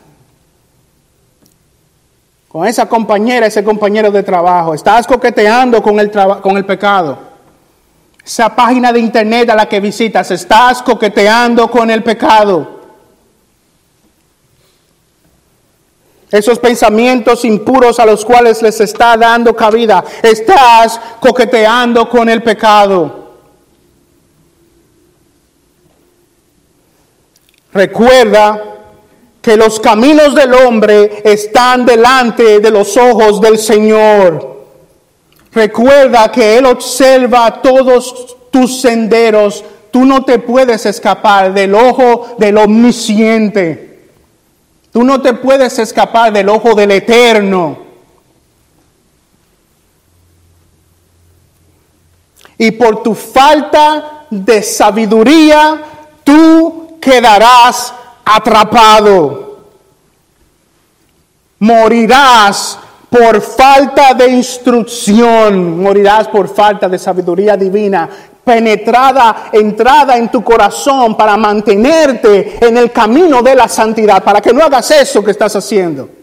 con 2.49 2.65
esa 2.65 2.87
compañera, 2.87 3.45
ese 3.45 3.63
compañero 3.63 4.11
de 4.11 4.23
trabajo. 4.23 4.73
Estás 4.73 5.05
coqueteando 5.05 5.81
con 5.81 5.99
el, 5.99 6.11
con 6.41 6.57
el 6.57 6.65
pecado. 6.65 7.17
Esa 8.25 8.53
página 8.55 8.91
de 8.91 8.99
internet 8.99 9.49
a 9.51 9.55
la 9.55 9.67
que 9.67 9.79
visitas, 9.79 10.29
estás 10.31 10.81
coqueteando 10.81 11.69
con 11.69 11.89
el 11.91 12.03
pecado. 12.03 12.79
Esos 16.31 16.59
pensamientos 16.59 17.45
impuros 17.45 17.99
a 17.99 18.05
los 18.05 18.23
cuales 18.23 18.61
les 18.61 18.79
está 18.81 19.17
dando 19.17 19.55
cabida, 19.55 20.03
estás 20.21 20.99
coqueteando 21.19 22.07
con 22.09 22.29
el 22.29 22.43
pecado. 22.43 23.29
Recuerda 27.73 28.78
que 29.41 29.55
los 29.55 29.79
caminos 29.79 30.35
del 30.35 30.53
hombre 30.53 31.21
están 31.23 31.85
delante 31.85 32.59
de 32.59 32.71
los 32.71 32.97
ojos 32.97 33.39
del 33.39 33.57
Señor. 33.57 34.57
Recuerda 35.51 36.31
que 36.31 36.57
Él 36.57 36.65
observa 36.65 37.61
todos 37.61 38.37
tus 38.51 38.81
senderos. 38.81 39.63
Tú 39.91 40.05
no 40.05 40.23
te 40.23 40.39
puedes 40.39 40.85
escapar 40.85 41.53
del 41.53 41.73
ojo 41.73 42.35
del 42.37 42.57
omnisciente. 42.57 44.09
Tú 44.91 45.03
no 45.03 45.21
te 45.21 45.33
puedes 45.33 45.79
escapar 45.79 46.33
del 46.33 46.49
ojo 46.49 46.75
del 46.75 46.91
eterno. 46.91 47.77
Y 52.57 52.71
por 52.71 53.01
tu 53.01 53.15
falta 53.15 54.25
de 54.29 54.61
sabiduría, 54.61 55.81
tú 56.23 56.97
quedarás 56.99 57.93
atrapado. 58.35 59.57
Morirás 61.59 62.79
por 63.09 63.41
falta 63.41 64.13
de 64.13 64.29
instrucción, 64.29 65.81
morirás 65.81 66.27
por 66.27 66.47
falta 66.47 66.87
de 66.87 66.99
sabiduría 66.99 67.57
divina, 67.57 68.07
penetrada, 68.43 69.49
entrada 69.51 70.15
en 70.17 70.29
tu 70.29 70.43
corazón 70.43 71.15
para 71.17 71.35
mantenerte 71.35 72.57
en 72.65 72.77
el 72.77 72.91
camino 72.91 73.41
de 73.41 73.55
la 73.55 73.67
santidad, 73.67 74.23
para 74.23 74.41
que 74.41 74.53
no 74.53 74.63
hagas 74.63 74.91
eso 74.91 75.23
que 75.23 75.31
estás 75.31 75.55
haciendo. 75.55 76.18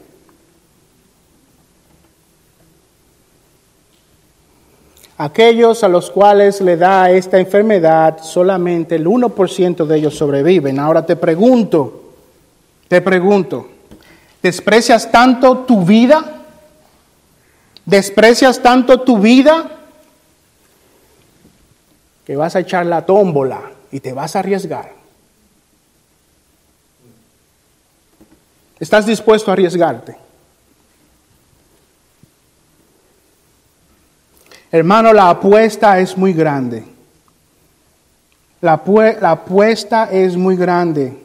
Aquellos 5.18 5.82
a 5.82 5.88
los 5.88 6.10
cuales 6.10 6.60
le 6.60 6.76
da 6.76 7.10
esta 7.10 7.38
enfermedad, 7.38 8.18
solamente 8.22 8.96
el 8.96 9.06
1% 9.06 9.86
de 9.86 9.96
ellos 9.96 10.14
sobreviven. 10.14 10.78
Ahora 10.78 11.06
te 11.06 11.16
pregunto, 11.16 12.12
te 12.88 13.00
pregunto, 13.00 13.66
¿desprecias 14.42 15.10
tanto 15.10 15.58
tu 15.58 15.84
vida? 15.84 16.42
¿Desprecias 17.86 18.60
tanto 18.60 19.00
tu 19.00 19.18
vida 19.18 19.70
que 22.26 22.36
vas 22.36 22.54
a 22.56 22.60
echar 22.60 22.84
la 22.84 23.06
tómbola 23.06 23.70
y 23.90 24.00
te 24.00 24.12
vas 24.12 24.36
a 24.36 24.40
arriesgar? 24.40 24.92
¿Estás 28.78 29.06
dispuesto 29.06 29.50
a 29.50 29.54
arriesgarte? 29.54 30.26
Hermano, 34.77 35.14
la 35.14 35.31
apuesta 35.31 35.99
es 36.01 36.18
muy 36.18 36.35
grande. 36.35 36.85
La, 38.61 38.74
apuesta 39.22 40.11
es 40.12 40.37
muy 40.37 40.55
grande. 40.55 41.16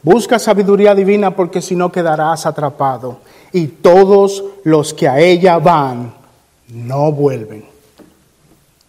Busca 0.00 0.38
sabiduría 0.38 0.94
divina 0.94 1.34
porque 1.34 1.60
si 1.60 1.74
no 1.74 1.90
quedarás 1.90 2.46
atrapado. 2.46 3.18
Y 3.52 3.66
todos 3.66 4.44
los 4.62 4.94
que 4.94 5.08
a 5.08 5.18
ella 5.18 5.58
van 5.58 6.14
no 6.68 7.10
vuelven. 7.10 7.64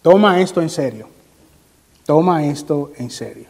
Toma 0.04 0.40
esto 0.40 0.62
en 0.62 0.70
serio. 0.70 1.08
Toma 2.06 2.46
esto 2.46 2.92
en 2.98 3.10
serio. 3.10 3.48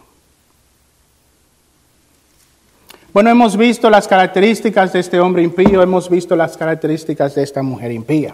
Bueno, 3.12 3.30
hemos 3.30 3.58
visto 3.58 3.90
las 3.90 4.08
características 4.08 4.94
de 4.94 5.02
este 5.02 5.20
hombre 5.20 5.44
impío, 5.44 5.84
hemos 5.84 6.10
visto 6.10 6.34
las 6.38 6.56
características 6.56 7.36
de 7.36 7.44
esta 7.44 7.62
mujer 7.62 7.92
impía. 7.92 8.34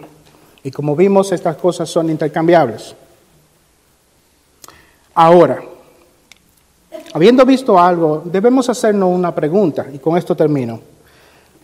Y 0.62 0.70
como 0.70 0.94
vimos, 0.94 1.32
estas 1.32 1.56
cosas 1.56 1.88
son 1.88 2.10
intercambiables. 2.10 2.94
Ahora, 5.14 5.62
habiendo 7.12 7.44
visto 7.44 7.78
algo, 7.78 8.22
debemos 8.24 8.68
hacernos 8.68 9.10
una 9.12 9.34
pregunta, 9.34 9.86
y 9.92 9.98
con 9.98 10.16
esto 10.16 10.34
termino. 10.34 10.80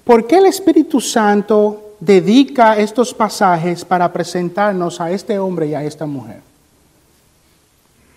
¿Por 0.05 0.27
qué 0.27 0.39
el 0.39 0.47
Espíritu 0.47 1.01
Santo 1.01 1.95
dedica 2.01 2.77
estos 2.77 3.13
pasajes 3.13 3.85
para 3.85 4.13
presentarnos 4.13 5.01
a 5.01 5.11
este 5.11 5.39
hombre 5.39 5.69
y 5.69 5.75
a 5.75 5.83
esta 5.85 6.07
mujer? 6.07 6.41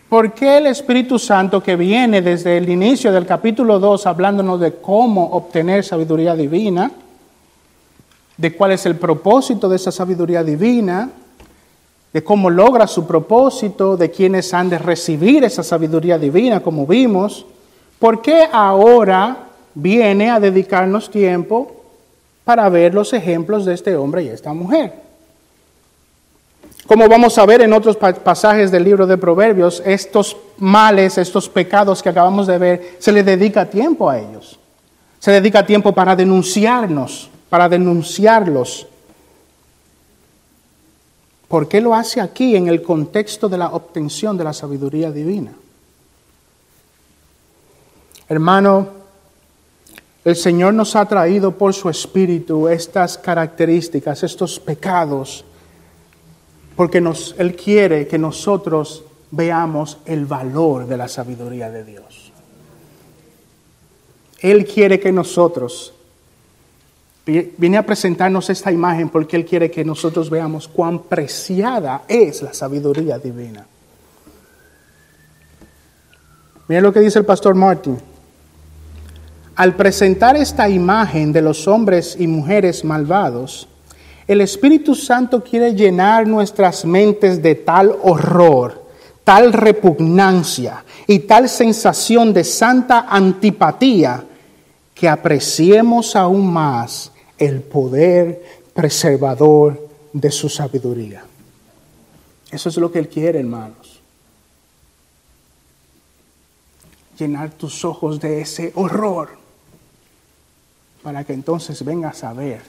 ¿Por 0.08 0.34
qué 0.34 0.58
el 0.58 0.68
Espíritu 0.68 1.20
Santo 1.20 1.62
que 1.62 1.76
viene 1.76 2.22
desde 2.22 2.58
el 2.58 2.68
inicio 2.68 3.12
del 3.12 3.28
capítulo 3.28 3.80
2 3.80 4.08
hablándonos 4.08 4.60
de 4.60 4.74
cómo 4.76 5.24
obtener 5.32 5.84
sabiduría 5.84 6.36
divina? 6.36 6.92
De 8.40 8.56
cuál 8.56 8.72
es 8.72 8.86
el 8.86 8.96
propósito 8.96 9.68
de 9.68 9.76
esa 9.76 9.92
sabiduría 9.92 10.46
divina, 10.46 11.10
de 12.14 12.24
cómo 12.24 12.50
logra 12.50 12.88
su 12.88 13.06
propósito, 13.06 13.98
de 13.98 14.10
quiénes 14.10 14.54
han 14.54 14.70
de 14.70 14.80
recibir 14.80 15.44
esa 15.44 15.62
sabiduría 15.62 16.18
divina, 16.18 16.62
como 16.62 16.88
vimos, 16.88 17.46
¿por 18.00 18.22
qué 18.22 18.48
ahora 18.50 19.50
viene 19.76 20.30
a 20.30 20.40
dedicarnos 20.40 21.12
tiempo 21.12 21.70
para 22.46 22.70
ver 22.70 22.94
los 22.94 23.12
ejemplos 23.12 23.66
de 23.66 23.74
este 23.74 23.98
hombre 23.98 24.24
y 24.24 24.30
esta 24.30 24.54
mujer? 24.54 24.94
Como 26.88 27.10
vamos 27.10 27.38
a 27.38 27.46
ver 27.46 27.62
en 27.62 27.74
otros 27.74 27.98
pasajes 27.98 28.72
del 28.72 28.86
libro 28.86 29.06
de 29.06 29.18
Proverbios, 29.18 29.84
estos 29.86 30.38
males, 30.60 31.18
estos 31.18 31.50
pecados 31.50 32.02
que 32.02 32.08
acabamos 32.08 32.48
de 32.48 32.58
ver, 32.58 32.96
se 33.00 33.12
le 33.12 33.22
dedica 33.22 33.66
tiempo 33.66 34.10
a 34.10 34.18
ellos. 34.18 34.58
Se 35.20 35.30
dedica 35.30 35.66
tiempo 35.66 35.92
para 35.92 36.16
denunciarnos 36.16 37.30
para 37.50 37.68
denunciarlos. 37.68 38.88
¿Por 41.48 41.68
qué 41.68 41.82
lo 41.82 41.96
hace 41.96 42.22
aquí 42.22 42.56
en 42.56 42.68
el 42.68 42.84
contexto 42.84 43.50
de 43.50 43.58
la 43.58 43.70
obtención 43.70 44.38
de 44.38 44.44
la 44.44 44.54
sabiduría 44.54 45.12
divina? 45.12 45.54
Hermano, 48.28 48.90
el 50.24 50.36
Señor 50.36 50.76
nos 50.76 50.96
ha 50.96 51.06
traído 51.06 51.58
por 51.58 51.74
su 51.74 51.90
Espíritu 51.90 52.68
estas 52.68 53.18
características, 53.18 54.22
estos 54.22 54.60
pecados, 54.60 55.44
porque 56.76 57.04
Él 57.38 57.56
quiere 57.56 58.08
que 58.08 58.20
nosotros 58.20 59.04
veamos 59.32 59.98
el 60.06 60.28
valor 60.28 60.86
de 60.86 60.98
la 60.98 61.08
sabiduría 61.08 61.72
de 61.72 61.84
Dios. 61.84 62.32
Él 64.42 64.66
quiere 64.66 65.00
que 65.00 65.12
nosotros 65.12 65.94
Viene 67.30 67.78
a 67.78 67.86
presentarnos 67.86 68.50
esta 68.50 68.72
imagen 68.72 69.10
porque 69.10 69.36
Él 69.36 69.46
quiere 69.46 69.70
que 69.70 69.86
nosotros 69.86 70.30
veamos 70.30 70.68
cuán 70.68 71.04
preciada 71.04 72.02
es 72.08 72.42
la 72.42 72.54
sabiduría 72.54 73.20
divina. 73.20 73.68
Mira 76.68 76.82
lo 76.82 76.92
que 76.92 77.02
dice 77.02 77.20
el 77.20 77.26
pastor 77.26 77.54
Martin. 77.54 77.98
Al 79.56 79.76
presentar 79.76 80.38
esta 80.38 80.70
imagen 80.70 81.32
de 81.32 81.42
los 81.42 81.68
hombres 81.68 82.16
y 82.18 82.26
mujeres 82.26 82.84
malvados, 82.84 83.68
el 84.28 84.42
Espíritu 84.42 84.96
Santo 84.96 85.44
quiere 85.44 85.76
llenar 85.76 86.26
nuestras 86.28 86.86
mentes 86.86 87.44
de 87.44 87.56
tal 87.56 87.96
horror, 88.02 88.86
tal 89.24 89.54
repugnancia 89.54 90.84
y 91.06 91.20
tal 91.20 91.50
sensación 91.50 92.34
de 92.34 92.44
santa 92.44 93.06
antipatía 93.10 94.24
que 94.96 95.08
apreciemos 95.08 96.16
aún 96.16 96.52
más 96.52 97.12
el 97.40 97.62
poder 97.62 98.44
preservador 98.74 99.90
de 100.14 100.32
su 100.32 100.50
sabiduría. 100.50 101.24
Eso 102.52 102.70
es 102.70 102.78
lo 102.78 102.92
que 102.92 103.00
Él 103.00 103.10
quiere, 103.10 103.40
hermanos. 103.40 104.00
Llenar 107.18 107.52
tus 107.52 107.84
ojos 107.86 108.20
de 108.20 108.42
ese 108.42 108.72
horror 108.76 109.30
para 111.04 111.24
que 111.24 111.34
entonces 111.34 111.84
vengas 111.84 112.24
a 112.24 112.34
ver 112.34 112.62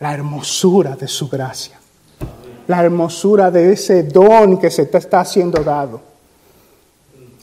la 0.00 0.12
hermosura 0.12 0.96
de 0.96 1.08
su 1.08 1.28
gracia, 1.28 1.78
la 2.66 2.82
hermosura 2.82 3.50
de 3.50 3.72
ese 3.72 4.02
don 4.04 4.58
que 4.58 4.70
se 4.70 4.86
te 4.86 4.98
está 4.98 5.24
siendo 5.24 5.62
dado, 5.62 6.00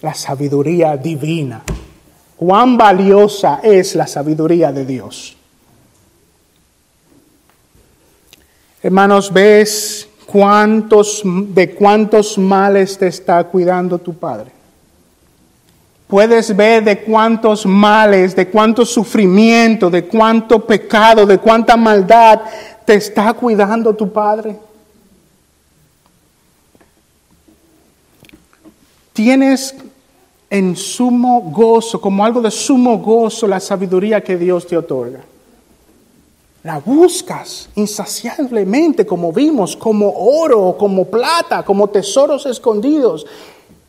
la 0.01 0.13
sabiduría 0.13 0.97
divina 0.97 1.63
cuán 2.41 2.76
valiosa 2.76 3.59
es 3.61 3.93
la 3.93 4.07
sabiduría 4.07 4.72
de 4.72 4.84
Dios. 4.84 5.38
Hermanos, 8.84 9.32
¿ves 9.32 10.09
cuántos, 10.25 11.21
de 11.23 11.75
cuántos 11.75 12.38
males 12.38 12.97
te 12.97 13.07
está 13.07 13.43
cuidando 13.43 13.99
tu 13.99 14.13
Padre? 14.13 14.51
Puedes 16.07 16.55
ver 16.55 16.84
de 16.84 16.99
cuántos 17.03 17.65
males, 17.65 18.36
de 18.36 18.49
cuánto 18.49 18.84
sufrimiento, 18.84 19.89
de 19.89 20.05
cuánto 20.05 20.65
pecado, 20.65 21.27
de 21.27 21.38
cuánta 21.38 21.77
maldad 21.77 22.41
te 22.84 22.95
está 22.95 23.32
cuidando 23.34 23.93
tu 23.93 24.11
Padre. 24.11 24.57
Tienes 29.13 29.75
en 30.49 30.75
sumo 30.75 31.41
gozo, 31.51 32.01
como 32.01 32.25
algo 32.25 32.41
de 32.41 32.51
sumo 32.51 32.97
gozo, 32.97 33.45
la 33.45 33.59
sabiduría 33.59 34.21
que 34.21 34.38
Dios 34.38 34.65
te 34.65 34.75
otorga. 34.75 35.19
La 36.64 36.78
buscas 36.78 37.70
insaciablemente, 37.76 39.05
como 39.05 39.34
vimos, 39.34 39.76
como 39.76 40.12
oro, 40.12 40.76
como 40.78 41.05
plata, 41.05 41.64
como 41.64 41.88
tesoros 41.88 42.45
escondidos. 42.45 43.26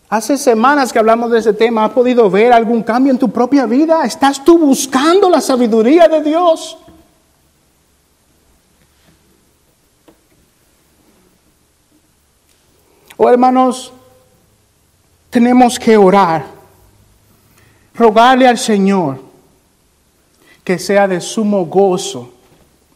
Hace 0.09 0.39
semanas 0.39 0.93
que 0.93 0.99
hablamos 0.99 1.31
de 1.31 1.39
ese 1.39 1.53
tema, 1.53 1.85
¿has 1.85 1.93
podido 1.93 2.31
ver 2.31 2.53
algún 2.53 2.83
cambio 2.83 3.13
en 3.13 3.19
tu 3.19 3.31
propia 3.31 3.67
vida? 3.67 4.05
¿Estás 4.05 4.43
tú 4.43 4.59
buscando 4.59 5.29
la 5.29 5.41
sabiduría 5.41 6.09
de 6.09 6.23
Dios? 6.23 6.79
Oh 13.19 13.29
hermanos, 13.29 13.93
tenemos 15.29 15.79
que 15.79 15.97
orar, 15.97 16.47
rogarle 17.95 18.49
al 18.49 18.59
Señor 18.59 19.21
que 20.65 20.79
sea 20.79 21.07
de 21.07 21.21
sumo 21.21 21.67
gozo 21.67 22.32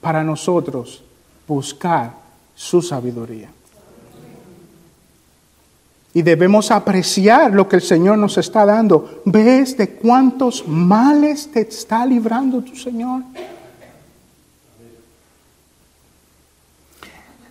para 0.06 0.22
nosotros 0.22 1.02
buscar 1.48 2.12
su 2.54 2.80
sabiduría. 2.80 3.48
Y 6.14 6.22
debemos 6.22 6.70
apreciar 6.70 7.52
lo 7.52 7.68
que 7.68 7.74
el 7.74 7.82
Señor 7.82 8.16
nos 8.16 8.38
está 8.38 8.64
dando. 8.64 9.22
¿Ves 9.24 9.76
de 9.76 9.88
cuántos 9.96 10.64
males 10.68 11.50
te 11.50 11.62
está 11.62 12.06
librando 12.06 12.62
tu 12.62 12.76
Señor? 12.76 13.22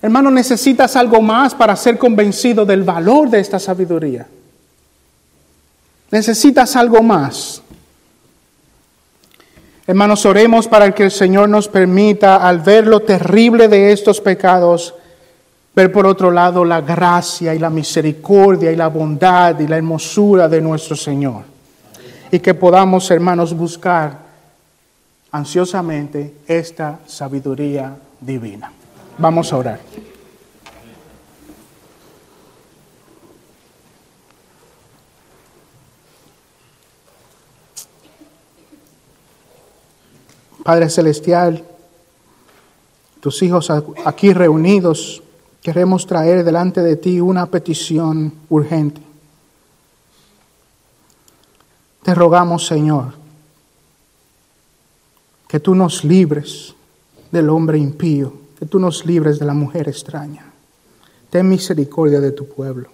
Hermano, 0.01 0.31
necesitas 0.31 0.95
algo 0.95 1.21
más 1.21 1.53
para 1.53 1.75
ser 1.75 1.97
convencido 1.97 2.65
del 2.65 2.83
valor 2.83 3.29
de 3.29 3.41
esta 3.41 3.59
sabiduría. 3.59 4.29
Necesitas 6.09 6.73
algo 6.77 7.03
más. 7.03 7.61
Hermanos, 9.87 10.25
oremos 10.25 10.67
para 10.67 10.91
que 10.93 11.03
el 11.03 11.11
Señor 11.11 11.47
nos 11.47 11.67
permita, 11.67 12.37
al 12.37 12.59
ver 12.61 12.87
lo 12.87 13.01
terrible 13.01 13.67
de 13.67 13.91
estos 13.91 14.19
pecados, 14.19 14.95
ver 15.75 15.91
por 15.91 16.07
otro 16.07 16.31
lado 16.31 16.65
la 16.65 16.81
gracia 16.81 17.53
y 17.53 17.59
la 17.59 17.69
misericordia 17.69 18.71
y 18.71 18.75
la 18.75 18.87
bondad 18.87 19.59
y 19.59 19.67
la 19.67 19.77
hermosura 19.77 20.47
de 20.47 20.59
nuestro 20.59 20.95
Señor. 20.95 21.43
Y 22.31 22.39
que 22.39 22.55
podamos, 22.55 23.11
hermanos, 23.11 23.53
buscar 23.53 24.17
ansiosamente 25.31 26.33
esta 26.47 26.99
sabiduría 27.05 27.95
divina. 28.19 28.71
Vamos 29.19 29.53
a 29.53 29.57
orar. 29.57 29.79
Padre 40.65 40.89
Celestial, 40.89 41.63
tus 43.19 43.43
hijos 43.43 43.69
aquí 44.03 44.33
reunidos, 44.33 45.21
queremos 45.61 46.07
traer 46.07 46.43
delante 46.43 46.81
de 46.81 46.95
ti 46.95 47.21
una 47.21 47.45
petición 47.45 48.33
urgente. 48.49 48.99
Te 52.01 52.15
rogamos, 52.15 52.65
Señor, 52.65 53.13
que 55.47 55.59
tú 55.59 55.75
nos 55.75 56.03
libres 56.03 56.73
del 57.31 57.51
hombre 57.51 57.77
impío, 57.77 58.33
que 58.57 58.65
tú 58.65 58.79
nos 58.79 59.05
libres 59.05 59.37
de 59.37 59.45
la 59.45 59.53
mujer 59.53 59.87
extraña. 59.87 60.51
Ten 61.29 61.47
misericordia 61.47 62.19
de 62.19 62.31
tu 62.31 62.47
pueblo. 62.47 62.89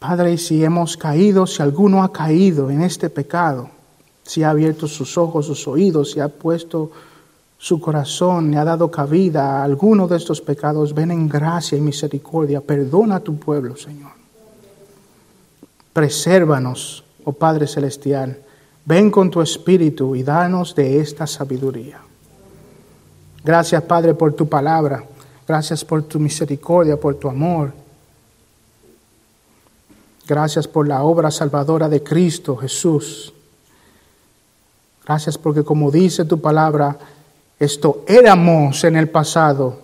Padre, 0.00 0.36
si 0.36 0.64
hemos 0.64 0.96
caído, 0.96 1.46
si 1.46 1.62
alguno 1.62 2.02
ha 2.02 2.12
caído 2.12 2.70
en 2.70 2.82
este 2.82 3.08
pecado, 3.08 3.70
si 4.24 4.42
ha 4.42 4.50
abierto 4.50 4.88
sus 4.88 5.16
ojos, 5.16 5.46
sus 5.46 5.68
oídos, 5.68 6.12
si 6.12 6.20
ha 6.20 6.28
puesto 6.28 6.90
su 7.58 7.80
corazón, 7.80 8.50
le 8.50 8.58
ha 8.58 8.64
dado 8.64 8.90
cabida 8.90 9.60
a 9.60 9.64
alguno 9.64 10.08
de 10.08 10.16
estos 10.16 10.40
pecados, 10.40 10.94
ven 10.94 11.10
en 11.10 11.28
gracia 11.28 11.78
y 11.78 11.80
misericordia, 11.80 12.60
perdona 12.60 13.16
a 13.16 13.20
tu 13.20 13.36
pueblo, 13.36 13.76
Señor. 13.76 14.12
Presérvanos, 15.92 17.04
oh 17.24 17.32
Padre 17.32 17.66
Celestial, 17.66 18.38
ven 18.84 19.10
con 19.10 19.30
tu 19.30 19.40
Espíritu 19.40 20.16
y 20.16 20.22
danos 20.22 20.74
de 20.74 21.00
esta 21.00 21.26
sabiduría. 21.26 22.00
Gracias, 23.44 23.82
Padre, 23.82 24.14
por 24.14 24.32
tu 24.32 24.48
palabra. 24.48 25.04
Gracias 25.46 25.84
por 25.84 26.02
tu 26.04 26.18
misericordia, 26.18 26.98
por 26.98 27.16
tu 27.16 27.28
amor. 27.28 27.72
Gracias 30.26 30.66
por 30.66 30.88
la 30.88 31.02
obra 31.02 31.30
salvadora 31.30 31.88
de 31.88 32.02
Cristo 32.02 32.56
Jesús. 32.56 33.34
Gracias 35.06 35.36
porque 35.36 35.62
como 35.62 35.90
dice 35.90 36.24
tu 36.24 36.40
palabra, 36.40 36.96
esto 37.58 38.04
éramos 38.06 38.82
en 38.84 38.96
el 38.96 39.08
pasado, 39.08 39.78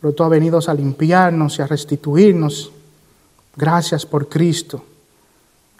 pero 0.00 0.14
tú 0.14 0.22
has 0.22 0.30
venido 0.30 0.60
a 0.64 0.74
limpiarnos 0.74 1.58
y 1.58 1.62
a 1.62 1.66
restituirnos. 1.66 2.70
Gracias 3.56 4.04
por 4.04 4.28
Cristo. 4.28 4.82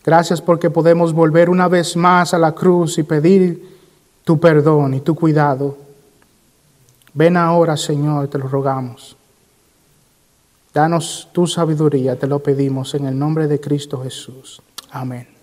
Gracias 0.05 0.41
porque 0.41 0.71
podemos 0.71 1.13
volver 1.13 1.49
una 1.49 1.69
vez 1.69 1.97
más 1.97 2.35
a 2.35 2.39
la 2.39 2.53
cruz 2.53 2.99
y 2.99 3.03
pedir 3.03 3.75
tu 4.25 4.39
perdón 4.39 4.95
y 4.95 5.01
tu 5.01 5.15
cuidado. 5.15 5.77
Ven 7.15 7.37
ahora, 7.37 7.77
Señor, 7.77 8.29
te 8.29 8.39
lo 8.39 8.49
rogamos. 8.49 9.17
Danos 10.75 11.29
tu 11.33 11.47
sabiduría, 11.47 12.19
te 12.19 12.27
lo 12.27 12.41
pedimos 12.41 12.95
en 12.95 13.07
el 13.07 13.19
nombre 13.19 13.47
de 13.47 13.61
Cristo 13.61 14.03
Jesús. 14.03 14.61
Amén. 14.91 15.34